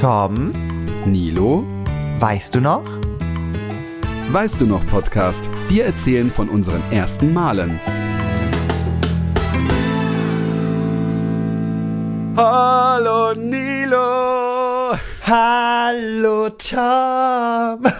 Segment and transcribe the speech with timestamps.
[0.00, 0.52] Tom,
[1.06, 1.64] Nilo,
[2.20, 2.84] weißt du noch?
[4.30, 5.50] weißt du noch Podcast?
[5.66, 7.80] Wir erzählen von unseren ersten Malen.
[12.36, 14.96] Hallo Nilo!
[15.26, 17.92] Hallo Tom.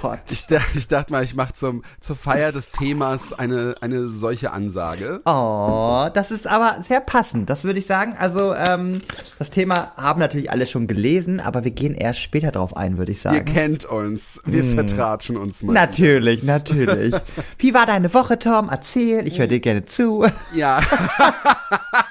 [0.00, 0.20] Gott.
[0.30, 0.44] Ich,
[0.74, 5.20] ich dachte mal, ich mache zum zur Feier des Themas eine, eine solche Ansage.
[5.24, 8.16] Oh, das ist aber sehr passend, das würde ich sagen.
[8.18, 9.02] Also, ähm,
[9.38, 13.12] das Thema haben natürlich alle schon gelesen, aber wir gehen erst später drauf ein, würde
[13.12, 13.44] ich Ihr sagen.
[13.44, 14.74] kennt uns, wir Hm.
[14.74, 15.72] vertratschen uns mal.
[15.72, 17.14] Natürlich, natürlich.
[17.58, 18.68] Wie war deine Woche, Tom?
[18.70, 20.26] Erzähl, ich höre dir gerne zu.
[20.54, 20.80] Ja.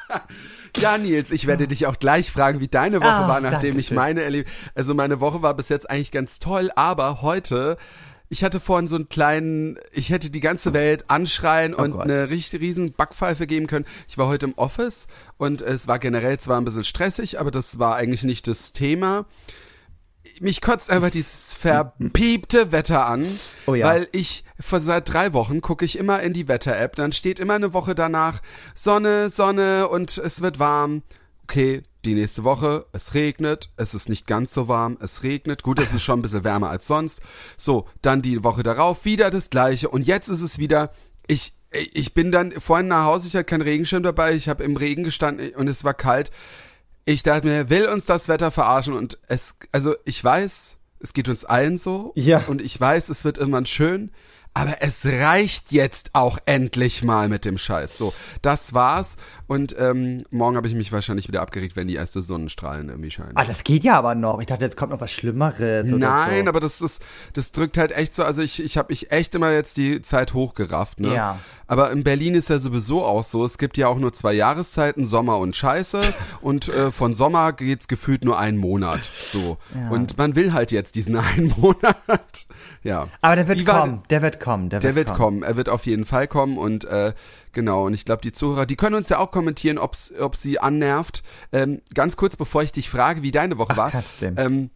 [0.80, 3.91] Ja, Nils, ich werde dich auch gleich fragen, wie deine Woche Ah, war, nachdem ich
[3.91, 4.49] meine erlebt.
[4.76, 7.77] Also meine Woche war bis jetzt eigentlich ganz toll, aber heute,
[8.30, 12.03] ich hatte vorhin so einen kleinen, ich hätte die ganze Welt anschreien und Oh Gott.
[12.03, 13.86] eine richtig riesen Backpfeife geben können.
[14.08, 17.80] Ich war heute im Office und es war generell zwar ein bisschen stressig, aber das
[17.80, 19.25] war eigentlich nicht das Thema.
[20.41, 23.25] Mich kotzt einfach dieses verpiepte Wetter an,
[23.66, 23.88] Oh ja.
[23.88, 27.53] weil ich vor seit drei Wochen gucke ich immer in die Wetter-App, dann steht immer
[27.56, 28.42] eine Woche danach
[28.75, 31.03] Sonne, Sonne und es wird warm.
[31.44, 35.64] Okay, die nächste Woche, es regnet, es ist nicht ganz so warm, es regnet.
[35.64, 37.22] Gut, es ist schon ein bisschen wärmer als sonst.
[37.56, 40.92] So, dann die Woche darauf wieder das gleiche und jetzt ist es wieder,
[41.28, 44.75] ich, ich bin dann vorhin nach Hause, ich hatte keinen Regenschirm dabei, ich habe im
[44.75, 46.31] Regen gestanden und es war kalt.
[47.08, 51.30] Ich dachte mir, will uns das Wetter verarschen und es, also ich weiß, es geht
[51.30, 52.11] uns allen so.
[52.16, 52.44] Ja.
[52.47, 54.11] Und ich weiß, es wird irgendwann schön.
[54.53, 57.97] Aber es reicht jetzt auch endlich mal mit dem Scheiß.
[57.97, 59.16] So, das war's.
[59.48, 63.31] Und ähm, morgen habe ich mich wahrscheinlich wieder abgeregt, wenn die erste Sonnenstrahlen irgendwie scheinen.
[63.36, 64.42] Ah, das geht ja aber noch.
[64.42, 65.86] Ich dachte, jetzt kommt noch was Schlimmeres.
[65.90, 66.50] Nein, so.
[66.50, 67.02] aber das ist,
[67.34, 68.23] das drückt halt echt so.
[68.23, 71.00] Also ich, ich habe mich echt immer jetzt die Zeit hochgerafft.
[71.00, 71.14] Ne?
[71.16, 71.40] Ja.
[71.66, 73.45] Aber in Berlin ist ja sowieso auch so.
[73.45, 76.02] Es gibt ja auch nur zwei Jahreszeiten, Sommer und Scheiße.
[76.42, 79.06] und äh, von Sommer geht's gefühlt nur einen Monat.
[79.06, 79.58] So.
[79.73, 79.90] Ja.
[79.90, 82.48] Und man will halt jetzt diesen einen Monat.
[82.84, 83.08] ja.
[83.22, 85.44] Aber der wird Wie war- kommen, der wird kommen, der, Der wird kommen.
[85.44, 87.14] Er wird auf jeden Fall kommen und äh,
[87.52, 87.85] genau.
[87.85, 91.24] Und ich glaube, die Zuhörer, die können uns ja auch kommentieren, ob's, ob sie annervt.
[91.52, 94.03] Ähm, ganz kurz, bevor ich dich frage, wie deine Woche Ach, war.
[94.22, 94.69] Ähm,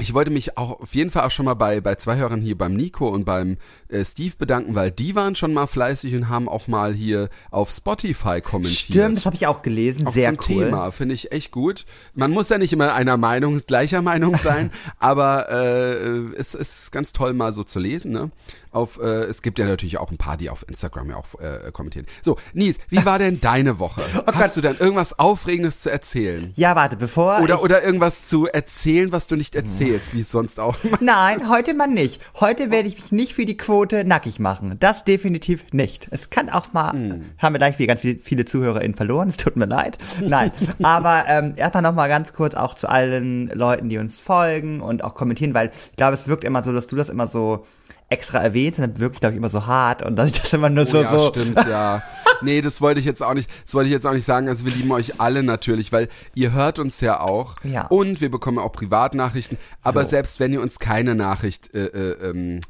[0.00, 2.56] ich wollte mich auch auf jeden Fall auch schon mal bei, bei zwei Hörern hier
[2.56, 3.56] beim Nico und beim
[3.88, 7.70] äh, Steve bedanken, weil die waren schon mal fleißig und haben auch mal hier auf
[7.70, 8.78] Spotify kommentiert.
[8.78, 10.06] Stimmt, das habe ich auch gelesen.
[10.06, 10.64] Auch Sehr zum cool.
[10.64, 11.86] Thema, finde ich echt gut.
[12.14, 17.12] Man muss ja nicht immer einer Meinung, gleicher Meinung sein, aber äh, es ist ganz
[17.12, 18.12] toll mal so zu lesen.
[18.12, 18.30] Ne?
[18.70, 21.70] Auf, äh, es gibt ja natürlich auch ein paar, die auf Instagram ja auch äh,
[21.72, 22.06] kommentieren.
[22.20, 24.02] So, Nies, wie war denn deine Woche?
[24.34, 26.52] Hast du denn irgendwas Aufregendes zu erzählen?
[26.56, 30.60] Ja, warte, bevor Oder, oder irgendwas zu erzählen, was du nicht erzählst, wie es sonst
[30.60, 30.76] auch.
[31.00, 32.20] Nein, heute mal nicht.
[32.38, 34.76] Heute werde ich mich nicht für die Quote nackig machen.
[34.80, 36.08] Das definitiv nicht.
[36.10, 37.24] Es kann auch mal, Hm.
[37.38, 39.98] haben wir gleich wieder ganz viele, viele ZuhörerInnen verloren, es tut mir leid.
[40.20, 40.50] Nein,
[40.82, 45.14] aber ähm, erstmal nochmal ganz kurz auch zu allen Leuten, die uns folgen und auch
[45.14, 47.66] kommentieren, weil ich glaube, es wirkt immer so, dass du das immer so
[48.10, 50.70] extra erwähnst und dann wirklich, glaube ich, immer so hart und dass ich das immer
[50.70, 51.28] nur so, Oh ja, so.
[51.28, 52.02] stimmt, ja.
[52.40, 54.48] Nee, das wollte ich jetzt auch nicht, das wollte ich jetzt auch nicht sagen.
[54.48, 57.56] Also wir lieben euch alle natürlich, weil ihr hört uns ja auch.
[57.64, 57.88] Ja.
[57.88, 59.58] Und wir bekommen auch Privatnachrichten.
[59.82, 60.10] Aber So.
[60.10, 62.60] selbst wenn ihr uns keine Nachricht äh, äh, ähm,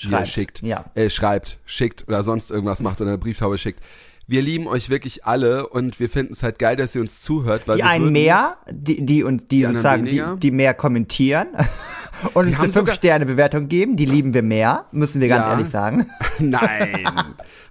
[0.00, 0.84] Schreibt, schickt, ja.
[0.94, 3.82] äh, schreibt, schickt oder sonst irgendwas macht oder eine Brieftaube schickt.
[4.30, 7.62] Wir lieben euch wirklich alle und wir finden es halt geil, dass ihr uns zuhört.
[7.66, 10.36] Weil Die einen würden- mehr, die, die und die, anderen sozusagen, die, weniger.
[10.36, 11.48] die mehr kommentieren
[12.34, 15.50] und uns haben eine sogar- 5-Sterne-Bewertung geben, die lieben wir mehr, müssen wir ganz Ja.
[15.52, 16.06] ehrlich sagen.
[16.38, 17.04] Nein.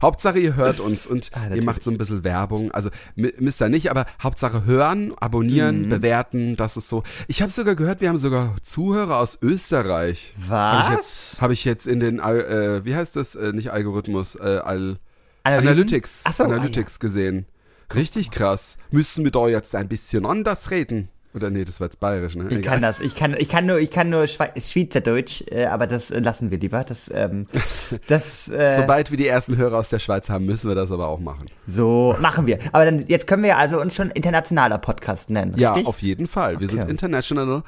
[0.01, 2.71] Hauptsache ihr hört uns und Ah, ihr macht so ein bisschen Werbung.
[2.71, 5.89] Also müsst ihr nicht, aber Hauptsache hören, abonnieren, Mhm.
[5.89, 7.03] bewerten, das ist so.
[7.29, 10.33] Ich habe sogar gehört, wir haben sogar Zuhörer aus Österreich.
[10.49, 11.37] Habe ich Was?
[11.39, 14.99] hab ich jetzt in den, äh, wie heißt das, äh, nicht Algorithmus, äh, Al
[15.43, 15.69] Analysen?
[15.69, 17.45] Analytics, so, ah, Analytics gesehen.
[17.93, 18.77] Richtig krass.
[18.91, 21.09] Müssen wir da jetzt ein bisschen anders reden?
[21.35, 22.47] Oder nee, das war jetzt bayerisch, ne?
[22.49, 25.85] Ich kann das, ich kann, ich kann nur, ich kann nur Schwe Schweizerdeutsch, äh, aber
[25.85, 26.83] das äh, lassen wir lieber.
[26.83, 27.45] Das, ähm,
[28.07, 31.07] das, äh, Sobald wir die ersten Hörer aus der Schweiz haben, müssen wir das aber
[31.07, 31.45] auch machen.
[31.67, 32.57] so machen wir.
[32.71, 35.87] Aber dann, jetzt können wir also uns schon internationaler Podcast nennen, Ja, richtig?
[35.87, 36.59] auf jeden Fall.
[36.59, 36.77] Wir Okay.
[36.77, 37.61] sind International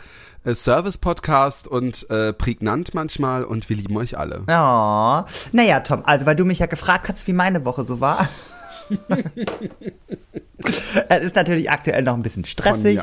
[0.44, 4.42] äh, Service Podcast und äh, prägnant manchmal und wir lieben euch alle.
[4.48, 5.24] Oh.
[5.52, 8.28] Naja, Tom, also weil du mich ja gefragt hast, wie meine Woche so war.
[11.10, 13.00] Es ist natürlich aktuell noch ein bisschen stressig,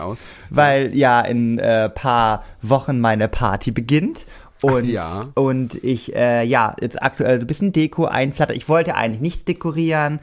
[0.51, 4.27] weil ja in äh, paar Wochen meine Party beginnt.
[4.61, 5.27] Und, ja.
[5.35, 8.55] und ich, äh, ja, jetzt aktuell so ein bisschen Deko einflatter.
[8.55, 10.19] Ich wollte eigentlich nichts dekorieren.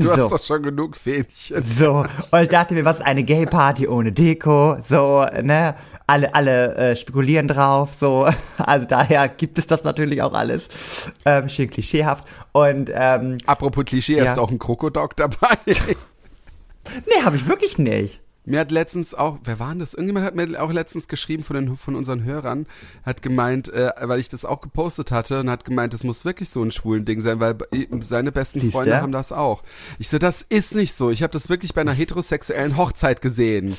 [0.00, 0.16] Du so.
[0.16, 1.62] hast doch schon genug Fähnchen.
[1.64, 4.76] So, und ich dachte mir, was ist eine Gay-Party ohne Deko?
[4.80, 5.74] So, ne?
[6.06, 8.28] Alle, alle äh, spekulieren drauf, so.
[8.58, 11.10] Also daher gibt es das natürlich auch alles.
[11.24, 12.24] Ähm, schön klischeehaft.
[12.52, 14.32] Und ähm, Apropos Klischee, Ja.
[14.32, 15.56] ist auch ein Krokodok dabei.
[15.66, 18.20] nee, habe ich wirklich nicht.
[18.44, 19.92] Mir hat letztens auch, wer war denn das?
[19.92, 22.66] Irgendjemand hat mir auch letztens geschrieben von, den, von unseren Hörern,
[23.04, 26.48] hat gemeint, äh, weil ich das auch gepostet hatte und hat gemeint, das muss wirklich
[26.48, 27.56] so ein schwulen Ding sein, weil
[28.00, 28.78] seine besten Siehste?
[28.78, 29.62] Freunde haben das auch.
[29.98, 31.10] Ich so, das ist nicht so.
[31.10, 33.76] Ich habe das wirklich bei einer heterosexuellen Hochzeit gesehen.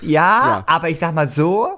[0.00, 1.74] Ja, ja, aber ich sag mal so,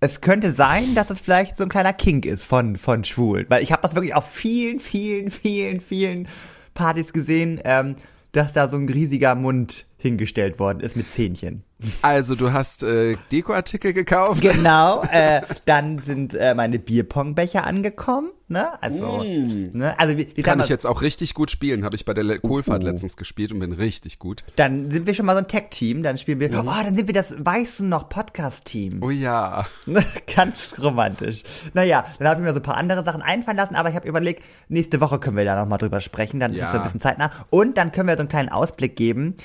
[0.00, 3.46] es könnte sein, dass es vielleicht so ein kleiner Kink ist von, von Schwulen.
[3.48, 6.26] Weil ich habe das wirklich auf vielen, vielen, vielen, vielen
[6.74, 7.94] Partys gesehen, ähm,
[8.32, 11.64] dass da so ein riesiger Mund hingestellt worden ist mit Zähnchen.
[12.02, 14.42] Also du hast äh, Dekoartikel gekauft?
[14.42, 15.02] Genau.
[15.10, 18.30] Äh, dann sind äh, meine Bierpongbecher angekommen.
[18.48, 18.82] Ne?
[18.82, 19.70] Also, mm.
[19.72, 19.98] ne?
[19.98, 21.84] also wie, wie kann ich jetzt auch richtig gut spielen.
[21.84, 22.86] Habe ich bei der Kohlfahrt uh.
[22.86, 24.44] letztens gespielt und bin richtig gut.
[24.56, 26.02] Dann sind wir schon mal so ein Tech-Team.
[26.02, 26.48] Dann spielen wir.
[26.50, 26.68] Mhm.
[26.68, 29.02] Oh, dann sind wir das Weißt du noch Podcast-Team.
[29.02, 29.66] Oh ja.
[30.34, 31.42] Ganz romantisch.
[31.74, 34.08] Naja, dann habe ich mir so ein paar andere Sachen einfallen lassen, aber ich habe
[34.08, 36.40] überlegt, nächste Woche können wir da noch mal drüber sprechen.
[36.40, 36.58] Dann ja.
[36.58, 37.30] ist es so ein bisschen zeitnah.
[37.50, 39.36] Und dann können wir so einen kleinen Ausblick geben.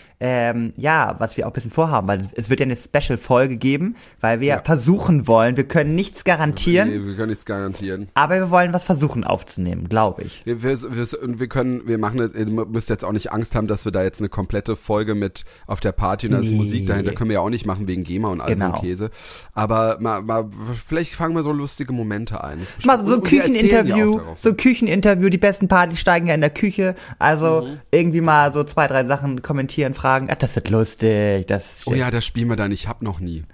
[0.45, 3.95] Ähm, ja, was wir auch ein bisschen vorhaben, weil es wird ja eine Special-Folge geben,
[4.21, 4.61] weil wir ja.
[4.63, 5.57] versuchen wollen.
[5.57, 6.89] Wir können nichts garantieren.
[6.89, 8.09] Nee, wir können nichts garantieren.
[8.13, 10.45] Aber wir wollen was versuchen aufzunehmen, glaube ich.
[10.45, 11.07] Wir, wir, wir,
[11.39, 14.19] wir können, wir machen, ihr müsst jetzt auch nicht Angst haben, dass wir da jetzt
[14.19, 16.55] eine komplette Folge mit auf der Party und als nee.
[16.55, 18.75] Musik dahinter können wir ja auch nicht machen wegen GEMA und all genau.
[18.75, 19.09] so Käse.
[19.53, 20.45] Aber mal, mal,
[20.85, 22.59] vielleicht fangen wir so lustige Momente ein.
[22.83, 26.95] Mal so ein Kücheninterview, so ein Kücheninterview, die besten Partys steigen ja in der Küche.
[27.17, 27.79] Also mhm.
[27.91, 30.29] irgendwie mal so zwei, drei Sachen kommentieren, fragen.
[30.35, 31.47] Ach, das wird lustig.
[31.47, 32.71] Das oh ja, das spielen wir dann.
[32.73, 33.45] Ich hab noch nie.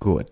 [0.00, 0.26] Gut.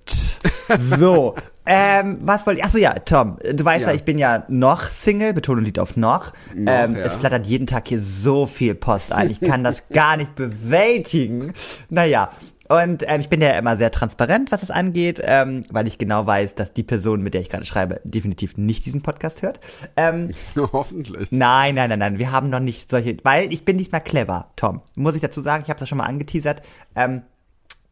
[0.98, 2.64] So, ähm, was wollte ich?
[2.64, 3.90] Achso, ja, Tom, du weißt ja.
[3.90, 3.94] ja.
[3.94, 6.32] ich bin ja noch Single, Betonung liegt auf noch.
[6.52, 7.04] noch ähm, ja.
[7.04, 9.30] Es flattert jeden Tag hier so viel Post ein.
[9.30, 11.52] Ich kann das gar nicht bewältigen.
[11.90, 12.30] Naja,
[12.68, 16.26] und ähm, ich bin ja immer sehr transparent, was das angeht, ähm, weil ich genau
[16.26, 19.60] weiß, dass die Person, mit der ich gerade schreibe, definitiv nicht diesen Podcast hört.
[19.96, 20.32] Ähm,
[20.72, 21.28] Hoffentlich.
[21.30, 22.18] Nein, nein, nein, nein.
[22.18, 24.82] Wir haben noch nicht solche, weil ich bin nicht mal clever, Tom.
[24.96, 26.62] Muss ich dazu sagen, ich habe das schon mal angeteasert.
[26.94, 27.22] Ähm,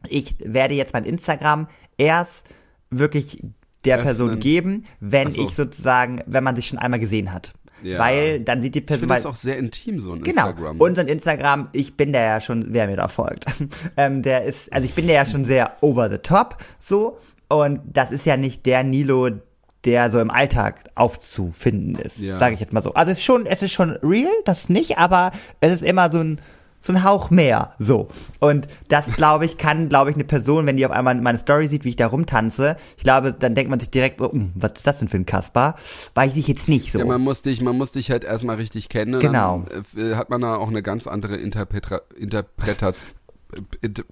[0.07, 1.67] ich werde jetzt mein Instagram
[1.97, 2.45] erst
[2.89, 3.41] wirklich
[3.85, 4.15] der Öffnen.
[4.15, 5.43] Person geben, wenn so.
[5.43, 7.53] ich sozusagen, wenn man sich schon einmal gesehen hat.
[7.85, 7.99] Ja.
[7.99, 9.07] Weil dann sieht die Person.
[9.07, 10.49] Das auch sehr intim, so ein genau.
[10.49, 10.81] Instagram.
[10.81, 13.45] Und so ein Instagram, ich bin der ja schon, wer mir da folgt,
[13.97, 17.19] ähm, der ist, also ich bin der ja schon sehr over the top, so.
[17.47, 19.29] Und das ist ja nicht der Nilo,
[19.85, 22.39] der so im Alltag aufzufinden ist, ja.
[22.39, 22.93] sage ich jetzt mal so.
[22.95, 26.17] Also es ist schon, es ist schon real, das nicht, aber es ist immer so
[26.17, 26.41] ein,
[26.85, 27.73] so ein Hauch mehr.
[27.79, 28.09] So.
[28.39, 31.67] Und das, glaube ich, kann, glaube ich, eine Person, wenn die auf einmal meine Story
[31.67, 34.73] sieht, wie ich da rumtanze, ich glaube, dann denkt man sich direkt so, hm, was
[34.73, 35.75] ist das denn für ein Kasper?
[36.13, 36.99] Weiß ich jetzt nicht so.
[36.99, 39.19] Ja, man muss dich, man muss dich halt erstmal richtig kennen.
[39.19, 39.65] Genau.
[39.93, 42.93] Dann, äh, hat man da auch eine ganz andere Interpreta Interpretation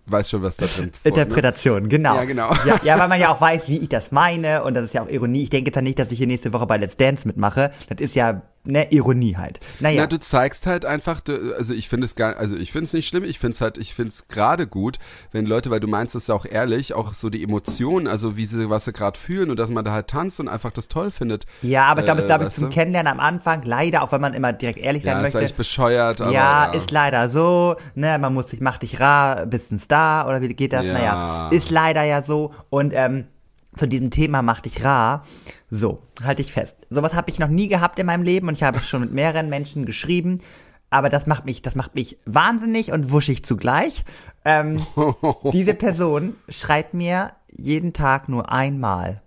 [0.05, 1.05] weiß schon, was da drin ist.
[1.05, 1.89] Interpretation, ne?
[1.89, 2.15] genau.
[2.15, 2.53] Ja, genau.
[2.65, 5.03] Ja, ja, weil man ja auch weiß, wie ich das meine und das ist ja
[5.03, 5.43] auch Ironie.
[5.43, 7.71] Ich denke jetzt nicht, dass ich hier nächste Woche bei Let's Dance mitmache.
[7.89, 9.59] Das ist ja ne, Ironie halt.
[9.79, 10.01] Naja.
[10.01, 11.21] Na, du zeigst halt einfach,
[11.57, 13.77] also ich finde es gar, also ich finde es nicht schlimm, ich finde es halt,
[13.77, 14.99] ich finde es gerade gut,
[15.31, 18.45] wenn Leute, weil du meinst es ja auch ehrlich, auch so die Emotionen, also wie
[18.45, 21.11] sie, was sie gerade fühlen und dass man da halt tanzt und einfach das toll
[21.11, 21.45] findet.
[21.61, 24.21] Ja, aber ich glaube, äh, es glaube ich zum Kennenlernen am Anfang, leider, auch wenn
[24.21, 25.39] man immer direkt ehrlich sein ja, möchte.
[25.39, 26.31] Ja, ist bescheuert, aber.
[26.31, 30.27] Ja, ja, ist leider so, ne, man muss sich, mach dich rar, bist ein Star,
[30.27, 30.85] oder wie geht das?
[30.85, 30.93] Ja.
[30.93, 33.25] Naja, ist leider ja so und, ähm,
[33.75, 35.23] zu diesem Thema mach dich rar.
[35.69, 36.77] So, halte ich fest.
[36.89, 39.49] Sowas habe ich noch nie gehabt in meinem Leben und ich habe schon mit mehreren
[39.49, 40.41] Menschen geschrieben.
[40.89, 44.05] Aber das macht mich, das macht mich wahnsinnig und wuschig zugleich.
[44.45, 44.85] Ähm,
[45.53, 49.21] diese Person schreibt mir jeden Tag nur einmal.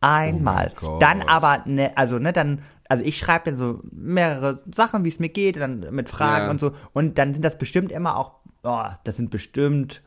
[0.00, 0.72] Einmal.
[0.82, 5.10] Oh dann aber, ne, also, ne, dann, also ich schreibe dann so mehrere Sachen, wie
[5.10, 6.50] es mir geht, dann mit Fragen ja.
[6.50, 6.72] und so.
[6.92, 10.02] Und dann sind das bestimmt immer auch, oh, das sind bestimmt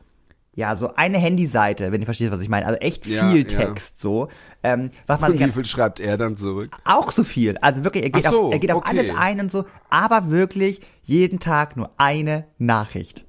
[0.56, 2.64] ja, so eine Handyseite, wenn ihr versteht, was ich meine.
[2.66, 4.00] Also echt viel ja, Text ja.
[4.00, 4.28] so.
[4.62, 6.78] Ähm, was man und wie viel schreibt er dann zurück?
[6.84, 7.58] Auch so viel.
[7.58, 8.78] Also wirklich, er geht, so, auf, er geht okay.
[8.78, 13.25] auf alles ein und so, aber wirklich jeden Tag nur eine Nachricht.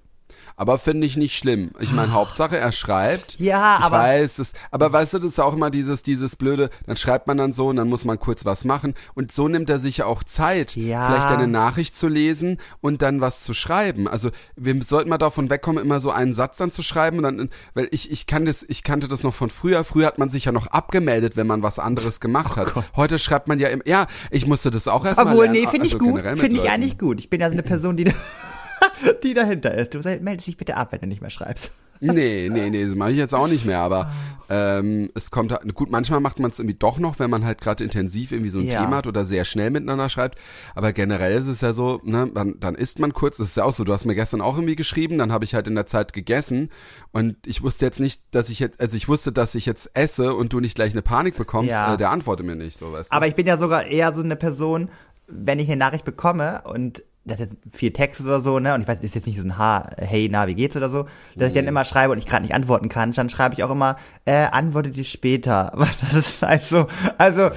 [0.60, 1.70] Aber finde ich nicht schlimm.
[1.80, 3.40] Ich meine, Hauptsache er schreibt.
[3.40, 4.00] Ja, ich aber.
[4.00, 7.38] Weiß, das, aber weißt du, das ist auch immer dieses, dieses blöde, dann schreibt man
[7.38, 8.96] dann so und dann muss man kurz was machen.
[9.14, 11.06] Und so nimmt er sich ja auch Zeit, ja.
[11.06, 14.08] vielleicht eine Nachricht zu lesen und dann was zu schreiben.
[14.08, 17.50] Also wir sollten mal davon wegkommen, immer so einen Satz dann zu schreiben und dann,
[17.76, 19.84] weil ich, ich kann das, ich kannte das noch von früher.
[19.84, 22.74] Früher hat man sich ja noch abgemeldet, wenn man was anderes gemacht oh hat.
[22.74, 22.86] Gott.
[22.96, 25.60] Heute schreibt man ja im, ja, ich musste das auch erstmal Obwohl, lernen.
[25.62, 26.22] nee, finde also ich gut.
[26.40, 27.20] Finde ich eigentlich gut.
[27.20, 28.06] Ich bin ja so eine Person, die
[29.24, 29.94] die dahinter ist.
[29.94, 31.72] Du meldest dich bitte ab, wenn du nicht mehr schreibst.
[32.02, 34.12] nee, nee, nee, das mache ich jetzt auch nicht mehr, aber
[34.50, 37.60] ähm, es kommt halt, gut, manchmal macht man es irgendwie doch noch, wenn man halt
[37.60, 38.82] gerade intensiv irgendwie so ein ja.
[38.82, 40.38] Thema hat oder sehr schnell miteinander schreibt,
[40.76, 43.64] aber generell ist es ja so, ne, dann, dann isst man kurz, das ist ja
[43.64, 45.88] auch so, du hast mir gestern auch irgendwie geschrieben, dann habe ich halt in der
[45.88, 46.70] Zeit gegessen
[47.12, 50.36] und ich wusste jetzt nicht, dass ich jetzt, also ich wusste, dass ich jetzt esse
[50.36, 51.96] und du nicht gleich eine Panik bekommst, ja.
[51.96, 53.16] äh, der antworte mir nicht, so weißt du.
[53.16, 54.90] Aber ich bin ja sogar eher so eine Person,
[55.28, 58.74] wenn ich eine Nachricht bekomme und das ist viel Text oder so, ne?
[58.74, 61.06] Und ich weiß, ist jetzt nicht so ein ha Hey, na, wie geht's oder so,
[61.36, 63.70] dass ich dann immer schreibe und ich gerade nicht antworten kann, dann schreibe ich auch
[63.70, 65.74] immer, äh, antworte die später.
[65.78, 67.50] Aber das ist also, also,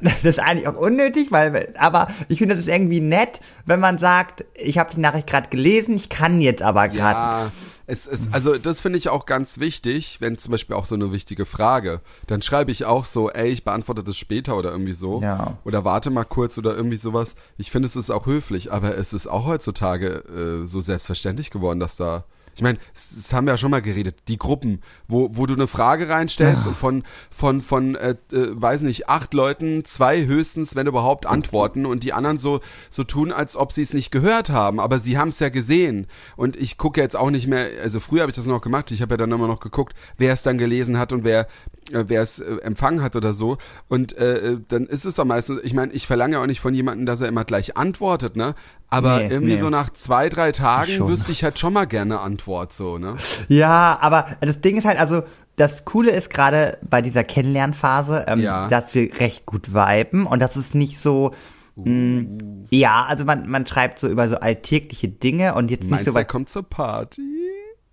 [0.00, 3.98] das ist eigentlich auch unnötig, weil, aber ich finde, das ist irgendwie nett, wenn man
[3.98, 7.18] sagt, ich habe die Nachricht gerade gelesen, ich kann jetzt aber gerade.
[7.18, 7.52] Ja,
[7.86, 11.12] es, es, also das finde ich auch ganz wichtig, wenn zum Beispiel auch so eine
[11.12, 15.20] wichtige Frage, dann schreibe ich auch so, ey, ich beantworte das später oder irgendwie so.
[15.20, 15.58] Ja.
[15.64, 17.36] Oder warte mal kurz oder irgendwie sowas.
[17.58, 21.80] Ich finde, es ist auch höflich, aber es ist auch heutzutage äh, so selbstverständlich geworden,
[21.80, 25.46] dass da ich meine, das haben wir ja schon mal geredet, die Gruppen, wo, wo
[25.46, 26.68] du eine Frage reinstellst ja.
[26.68, 31.86] und von, von, von äh, äh, weiß nicht, acht Leuten, zwei höchstens, wenn überhaupt, antworten
[31.86, 35.18] und die anderen so, so tun, als ob sie es nicht gehört haben, aber sie
[35.18, 36.06] haben es ja gesehen.
[36.36, 39.02] Und ich gucke jetzt auch nicht mehr, also früher habe ich das noch gemacht, ich
[39.02, 41.48] habe ja dann immer noch geguckt, wer es dann gelesen hat und wer,
[41.90, 43.58] äh, wer es äh, empfangen hat oder so.
[43.88, 46.74] Und äh, äh dann ist es am meisten, ich meine, ich verlange auch nicht von
[46.74, 48.54] jemandem, dass er immer gleich antwortet, ne?
[48.94, 49.58] Aber nee, irgendwie nee.
[49.58, 51.08] so nach zwei, drei Tagen schon.
[51.08, 53.16] wüsste ich halt schon mal gerne Antwort, so, ne?
[53.48, 55.22] Ja, aber das Ding ist halt, also,
[55.56, 58.68] das Coole ist gerade bei dieser Kennenlernphase, ähm, ja.
[58.68, 61.32] dass wir recht gut viben und das ist nicht so,
[61.76, 61.82] uh.
[61.88, 62.26] mh,
[62.70, 66.18] ja, also man, man schreibt so über so alltägliche Dinge und jetzt Meinst nicht so
[66.18, 66.28] weit.
[66.28, 67.22] kommt zur Party?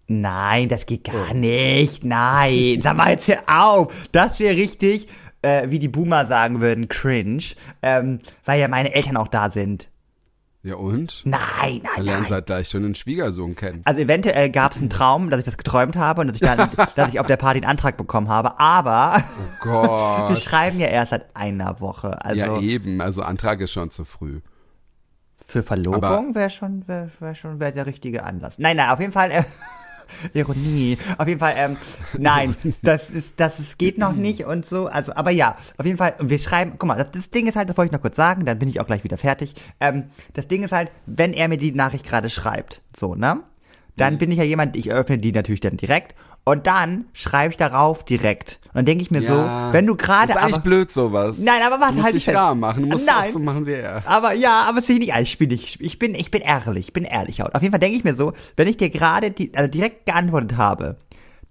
[0.08, 1.34] Nein, das geht gar oh.
[1.34, 2.04] nicht.
[2.04, 3.94] Nein, sag mal jetzt hier auf.
[4.12, 5.08] Das wäre richtig,
[5.42, 7.44] äh, wie die Boomer sagen würden, cringe,
[7.82, 9.88] ähm, weil ja meine Eltern auch da sind.
[10.64, 11.24] Ja und?
[11.26, 13.82] Nein, nein, Wir lernen seit gleich schon einen Schwiegersohn kennen.
[13.86, 16.70] Also eventuell gab es einen Traum, dass ich das geträumt habe und dass ich, dann,
[16.96, 20.30] dass ich auf der Party einen Antrag bekommen habe, aber oh Gott.
[20.30, 22.24] wir schreiben ja erst seit einer Woche.
[22.24, 24.42] Also ja eben, also Antrag ist schon zu früh.
[25.44, 28.60] Für Verlobung wäre schon, wäre wär schon wär der richtige Anlass.
[28.60, 29.32] Nein, nein, auf jeden Fall.
[29.32, 29.44] Äh,
[30.34, 30.98] Ironie.
[31.18, 31.78] Auf jeden Fall, ähm,
[32.18, 34.88] nein, das ist, das ist, geht noch nicht und so.
[34.88, 37.70] Also, aber ja, auf jeden Fall, wir schreiben, guck mal, das, das Ding ist halt,
[37.70, 39.54] das wollte ich noch kurz sagen, dann bin ich auch gleich wieder fertig.
[39.80, 43.42] Ähm, das Ding ist halt, wenn er mir die Nachricht gerade schreibt, so, ne?
[43.98, 44.18] Dann mhm.
[44.20, 48.04] bin ich ja jemand, ich öffne die natürlich dann direkt und dann schreibe ich darauf
[48.04, 48.60] direkt.
[48.66, 50.32] Und dann denke ich mir ja, so, wenn du gerade.
[50.32, 51.40] Ist eigentlich aber, blöd sowas.
[51.40, 52.84] Nein, aber warte, du halt dich rar machen.
[52.84, 54.02] Du musst nein, auch so machen wie er.
[54.06, 56.94] Aber ja, aber es ist nicht ich bin ich, ich bin ich bin ehrlich, ich
[56.94, 57.44] bin ehrlich.
[57.44, 60.58] Auf jeden Fall denke ich mir so, wenn ich dir gerade die, also direkt geantwortet
[60.58, 60.98] habe,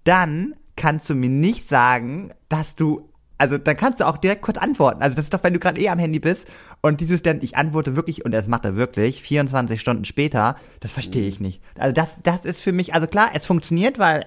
[0.05, 4.59] dann kannst du mir nicht sagen, dass du also dann kannst du auch direkt kurz
[4.59, 5.03] antworten.
[5.03, 6.47] Also das ist doch, wenn du gerade eh am Handy bist
[6.83, 10.93] und dieses dann, ich antworte wirklich und das macht er wirklich 24 Stunden später, das
[10.93, 11.63] verstehe ich nicht.
[11.79, 14.27] Also das, das ist für mich, also klar, es funktioniert, weil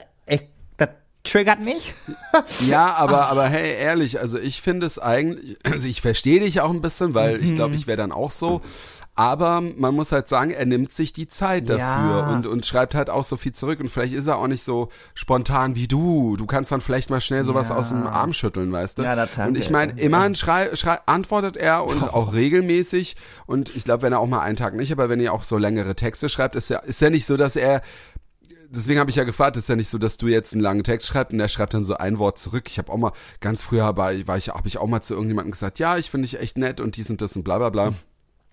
[1.24, 1.94] triggert mich.
[2.68, 6.72] ja, aber, aber hey, ehrlich, also ich finde es eigentlich, also ich verstehe dich auch
[6.72, 7.44] ein bisschen, weil mhm.
[7.44, 8.62] ich glaube, ich wäre dann auch so.
[9.16, 12.30] Aber man muss halt sagen, er nimmt sich die Zeit dafür ja.
[12.30, 13.80] und, und schreibt halt auch so viel zurück.
[13.80, 16.36] Und vielleicht ist er auch nicht so spontan wie du.
[16.36, 17.76] Du kannst dann vielleicht mal schnell sowas ja.
[17.76, 19.04] aus dem Arm schütteln, weißt du?
[19.04, 23.16] Ja, das und ich meine, immerhin schrei, schrei, antwortet er und auch regelmäßig.
[23.46, 25.60] Und ich glaube, wenn er auch mal einen Tag nicht, aber wenn ihr auch so
[25.60, 27.84] längere Texte schreibt, ist ja, ist ja nicht so, dass er
[28.76, 31.08] deswegen habe ich ja gefragt, ist ja nicht so, dass du jetzt einen langen Text
[31.08, 32.66] schreibst und der schreibt dann so ein Wort zurück.
[32.68, 35.52] Ich habe auch mal, ganz früher war, war ich, habe ich auch mal zu irgendjemandem
[35.52, 37.94] gesagt, ja, ich finde dich echt nett und dies und das und bla bla bla.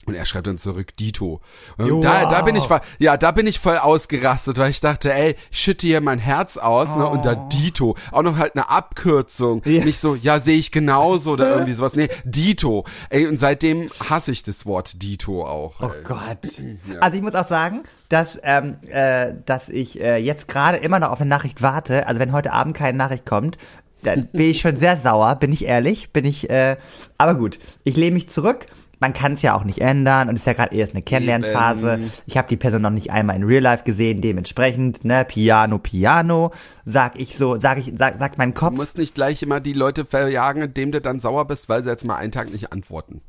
[0.06, 1.40] Und er schreibt dann zurück Dito.
[1.76, 2.64] Und da, da bin ich
[2.98, 6.56] ja, da bin ich voll ausgerastet, weil ich dachte, ey, ich schütte hier mein Herz
[6.56, 6.98] aus, oh.
[6.98, 7.34] ne, und da.
[7.34, 7.96] Dito.
[8.10, 9.62] Auch noch halt eine Abkürzung.
[9.64, 9.84] Ja.
[9.84, 11.94] Nicht so, ja, sehe ich genauso oder irgendwie sowas.
[11.94, 12.84] Nee, Dito.
[13.10, 15.80] Ey, und seitdem hasse ich das Wort Dito auch.
[15.80, 16.02] Oh ey.
[16.02, 16.58] Gott.
[16.58, 17.00] Ja.
[17.00, 21.10] Also ich muss auch sagen, dass, ähm, äh, dass ich äh, jetzt gerade immer noch
[21.10, 22.06] auf eine Nachricht warte.
[22.06, 23.58] Also wenn heute Abend keine Nachricht kommt,
[24.02, 26.76] dann bin ich schon sehr sauer, bin ich ehrlich, bin ich, äh,
[27.18, 28.66] aber gut, ich lehne mich zurück
[29.00, 31.94] man kann es ja auch nicht ändern und es ist ja gerade erst eine Kennenlernphase.
[31.94, 32.12] Eben.
[32.26, 36.52] Ich habe die Person noch nicht einmal in Real Life gesehen, dementsprechend, ne, Piano, Piano,
[36.84, 38.70] sag ich so, sag ich, sag, sagt mein Kopf.
[38.70, 41.90] Du musst nicht gleich immer die Leute verjagen, indem du dann sauer bist, weil sie
[41.90, 43.22] jetzt mal einen Tag nicht antworten.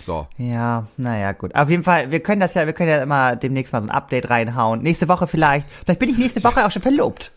[0.00, 0.26] So.
[0.38, 1.54] Ja, naja, gut.
[1.54, 3.90] Auf jeden Fall, wir können das ja, wir können ja immer demnächst mal so ein
[3.90, 4.82] Update reinhauen.
[4.82, 5.66] Nächste Woche vielleicht.
[5.84, 7.32] Vielleicht bin ich nächste Woche auch schon verlobt.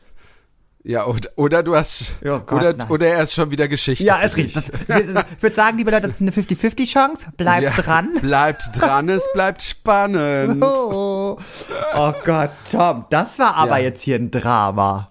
[0.84, 4.04] Ja, oder, oder du hast, oh Gott, oder, oder er ist schon wieder Geschichte.
[4.04, 4.56] Ja, es riecht.
[4.56, 7.26] Ich würde sagen, liebe Leute, das ist eine 50-50 Chance.
[7.36, 8.18] Bleibt ja, dran.
[8.22, 10.64] Bleibt dran, es bleibt spannend.
[10.64, 11.38] Oh,
[11.96, 13.86] oh Gott, Tom, das war aber ja.
[13.86, 15.10] jetzt hier ein Drama.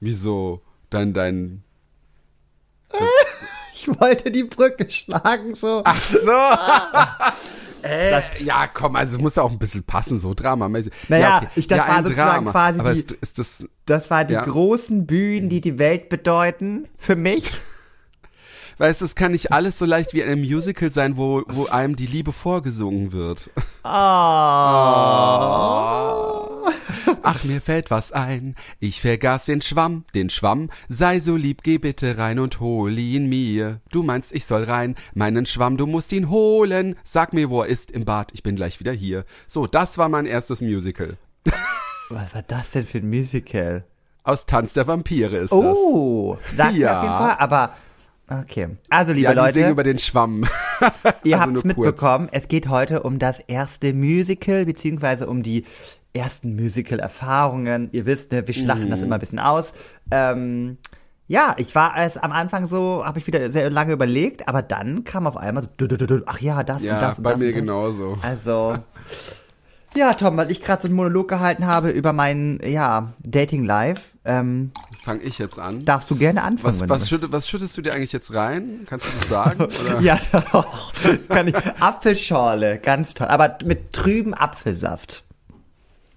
[0.00, 0.60] Wieso?
[0.90, 1.64] Dein, dein,
[3.74, 5.82] ich wollte die Brücke schlagen, so.
[5.84, 6.18] Ach so.
[7.82, 10.92] Äh, ja, komm, also es muss ja auch ein bisschen passen, so dramamäßig.
[11.08, 11.48] Naja, ja, okay.
[11.54, 12.50] ich, das ja, war sozusagen Drama.
[12.50, 14.44] quasi Aber die, ist, ist das, das war die ja.
[14.44, 17.52] großen Bühnen, die die Welt bedeuten, für mich.
[18.78, 21.96] Weißt du, es kann nicht alles so leicht wie ein Musical sein, wo, wo einem
[21.96, 23.50] die Liebe vorgesungen wird.
[23.82, 23.88] Oh.
[26.64, 26.70] oh.
[27.30, 28.54] Ach, mir fällt was ein.
[28.80, 30.70] Ich vergaß den Schwamm, den Schwamm.
[30.88, 33.80] Sei so lieb, geh bitte rein und hol ihn mir.
[33.90, 34.94] Du meinst, ich soll rein.
[35.14, 36.96] Meinen Schwamm, du musst ihn holen.
[37.04, 38.30] Sag mir, wo er ist im Bad.
[38.32, 39.24] Ich bin gleich wieder hier.
[39.46, 41.16] So, das war mein erstes Musical.
[42.08, 43.84] Was war das denn für ein Musical?
[44.24, 46.98] Aus Tanz der Vampire ist Oh, sagt mir Ja.
[46.98, 47.74] auf jeden Fall, aber
[48.42, 48.68] okay.
[48.90, 49.36] Also, liebe das.
[49.36, 50.44] Ja, die singen Leute, über den Schwamm.
[51.24, 51.64] ihr also habt's kurz.
[51.64, 52.28] mitbekommen.
[52.32, 55.64] Es geht heute um das erste Musical, beziehungsweise um die
[56.18, 57.88] ersten Musical-Erfahrungen.
[57.92, 58.90] Ihr wisst, ne, wir schlachten Mhm.
[58.90, 59.72] das immer ein bisschen aus.
[60.10, 60.78] Ähm,
[61.26, 65.04] ja, ich war es am Anfang so, habe ich wieder sehr lange überlegt, aber dann
[65.04, 67.24] kam auf einmal so, du, du, du, du, ach ja, das und Ja, das und
[67.24, 67.60] bei das mir und das.
[67.60, 68.18] genauso.
[68.22, 68.74] Also,
[69.94, 74.02] ja, Tom, weil ich gerade so einen Monolog gehalten habe über mein, ja, Dating Life,
[74.24, 74.70] ähm,
[75.02, 75.84] Fange ich jetzt an.
[75.86, 76.80] darfst du gerne anfangen.
[76.80, 78.80] Was, was, du schüttest, was schüttest du dir eigentlich jetzt rein?
[78.86, 79.60] Kannst du das sagen?
[79.86, 80.00] Oder?
[80.00, 80.18] Ja,
[80.52, 80.92] doch.
[81.28, 81.54] Kann ich.
[81.80, 83.28] Apfelschorle, ganz toll.
[83.28, 85.24] Aber mit trüben Apfelsaft.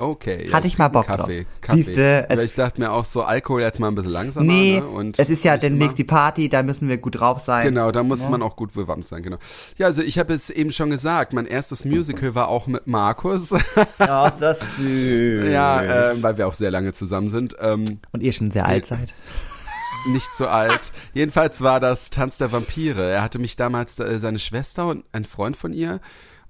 [0.02, 0.48] Okay.
[0.48, 1.48] Ja, Hatte ich mal Bock Kaffee, drauf.
[1.62, 1.82] Kaffee.
[1.84, 4.46] Siehste, Weil ich dachte mir auch so, Alkohol jetzt mal ein bisschen langsamer.
[4.46, 4.88] Nee, ne?
[4.88, 7.66] Und es ist ja demnächst die Party, da müssen wir gut drauf sein.
[7.66, 8.30] Genau, da muss Ja.
[8.30, 9.38] man auch gut bewandt sein, genau.
[9.78, 13.52] Ja, also ich habe es eben schon gesagt, mein erstes Musical war auch mit Markus.
[14.00, 15.48] Oh, ist das süß.
[15.52, 17.56] ja, ähm, weil wir auch sehr lange zusammen sind.
[17.62, 19.14] Ähm, Und ihr schon sehr alt seid.
[20.08, 20.92] nicht so alt.
[21.14, 23.04] Jedenfalls war das Tanz der Vampire.
[23.12, 26.00] Er hatte mich damals, äh, seine Schwester und ein Freund von ihr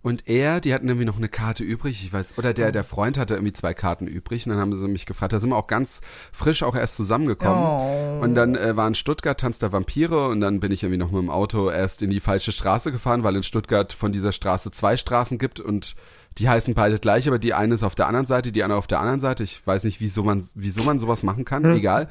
[0.03, 3.17] und er, die hatten irgendwie noch eine Karte übrig, ich weiß, oder der, der Freund
[3.17, 5.67] hatte irgendwie zwei Karten übrig und dann haben sie mich gefragt, da sind wir auch
[5.67, 7.63] ganz frisch auch erst zusammengekommen.
[7.63, 8.19] Oh.
[8.23, 11.11] Und dann äh, war in Stuttgart Tanz der Vampire und dann bin ich irgendwie noch
[11.11, 14.71] mit dem Auto erst in die falsche Straße gefahren, weil in Stuttgart von dieser Straße
[14.71, 15.95] zwei Straßen gibt und
[16.37, 18.87] die heißen beide gleich, aber die eine ist auf der anderen Seite, die andere auf
[18.87, 19.43] der anderen Seite.
[19.43, 22.07] Ich weiß nicht, wieso man, wieso man sowas machen kann, egal.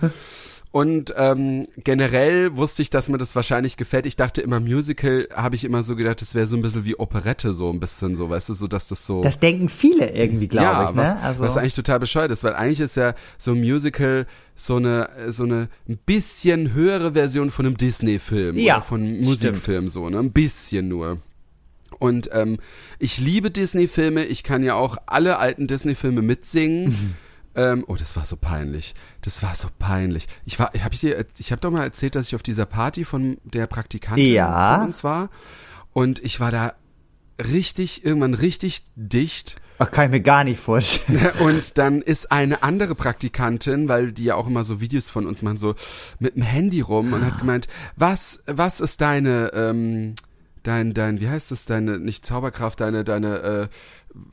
[0.73, 4.07] Und ähm, generell wusste ich, dass mir das wahrscheinlich gefällt.
[4.07, 6.97] Ich dachte immer, Musical habe ich immer so gedacht, das wäre so ein bisschen wie
[6.97, 9.21] Operette, so ein bisschen so, weißt du, so dass das so.
[9.21, 11.03] Das denken viele irgendwie, glaube ja, ich, ne?
[11.03, 14.77] was, also, was eigentlich total bescheuert ist, weil eigentlich ist ja so ein Musical so
[14.77, 19.89] eine so eine ein bisschen höhere Version von einem Disney-Film Ja, oder von einem Musikfilm
[19.89, 20.21] so, ne?
[20.21, 21.19] Ein bisschen nur.
[21.99, 22.59] Und ähm,
[23.01, 24.25] ich liebe Disney-Filme.
[24.25, 27.17] Ich kann ja auch alle alten Disney-Filme mitsingen.
[27.55, 28.95] Ähm, oh, das war so peinlich.
[29.23, 30.29] Das war so peinlich.
[30.45, 33.05] Ich war, habe ich dir, ich habe doch mal erzählt, dass ich auf dieser Party
[33.05, 34.77] von der Praktikantin Ja.
[34.77, 35.31] von uns war.
[35.93, 36.75] Und ich war da
[37.45, 39.57] richtig, irgendwann richtig dicht.
[39.79, 41.31] Ach, kann ich mir gar nicht vorstellen.
[41.41, 45.41] Und dann ist eine andere Praktikantin, weil die ja auch immer so Videos von uns
[45.43, 45.75] machen, so
[46.19, 50.15] mit dem Handy rum und hat gemeint, was, was ist deine, ähm,
[50.63, 53.69] dein, dein, wie heißt das, deine, nicht Zauberkraft, deine, deine, äh,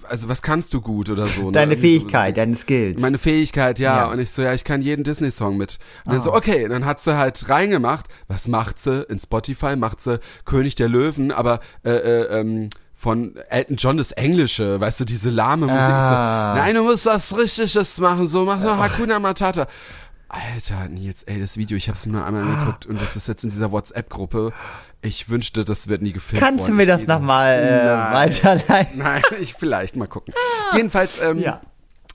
[0.07, 1.45] also was kannst du gut oder so?
[1.45, 1.51] ne?
[1.51, 3.01] Deine Fähigkeit, so, deine Skills.
[3.01, 3.97] meine Fähigkeit, ja.
[3.97, 4.05] Ja.
[4.11, 5.77] Und ich so, ja, ich kann jeden Disney-Song mit.
[6.05, 6.23] Und dann Ah.
[6.23, 8.07] so, okay, und dann hat sie halt reingemacht.
[8.27, 9.03] Was macht sie?
[9.09, 14.11] In Spotify macht sie König der Löwen, aber äh, äh, ähm, von Elton John das
[14.11, 15.79] Englische, weißt du, diese lahme Musik.
[15.81, 16.55] Ah.
[16.55, 19.67] So, nein, du musst was Richtiges machen, so, mach doch Hakuna Matata.
[20.29, 23.43] Alter, Nils, ey, das Video, ich hab's mir nur einmal angeguckt und das ist jetzt
[23.45, 24.51] in dieser WhatsApp-Gruppe.
[25.01, 26.77] Ich wünschte, das wird nie gefilmt Kannst du worden.
[26.77, 28.97] mir Ich das nochmal äh, weiterleiten?
[28.99, 30.33] Nein, ich vielleicht mal gucken.
[30.75, 31.61] Jedenfalls, ähm, Ja.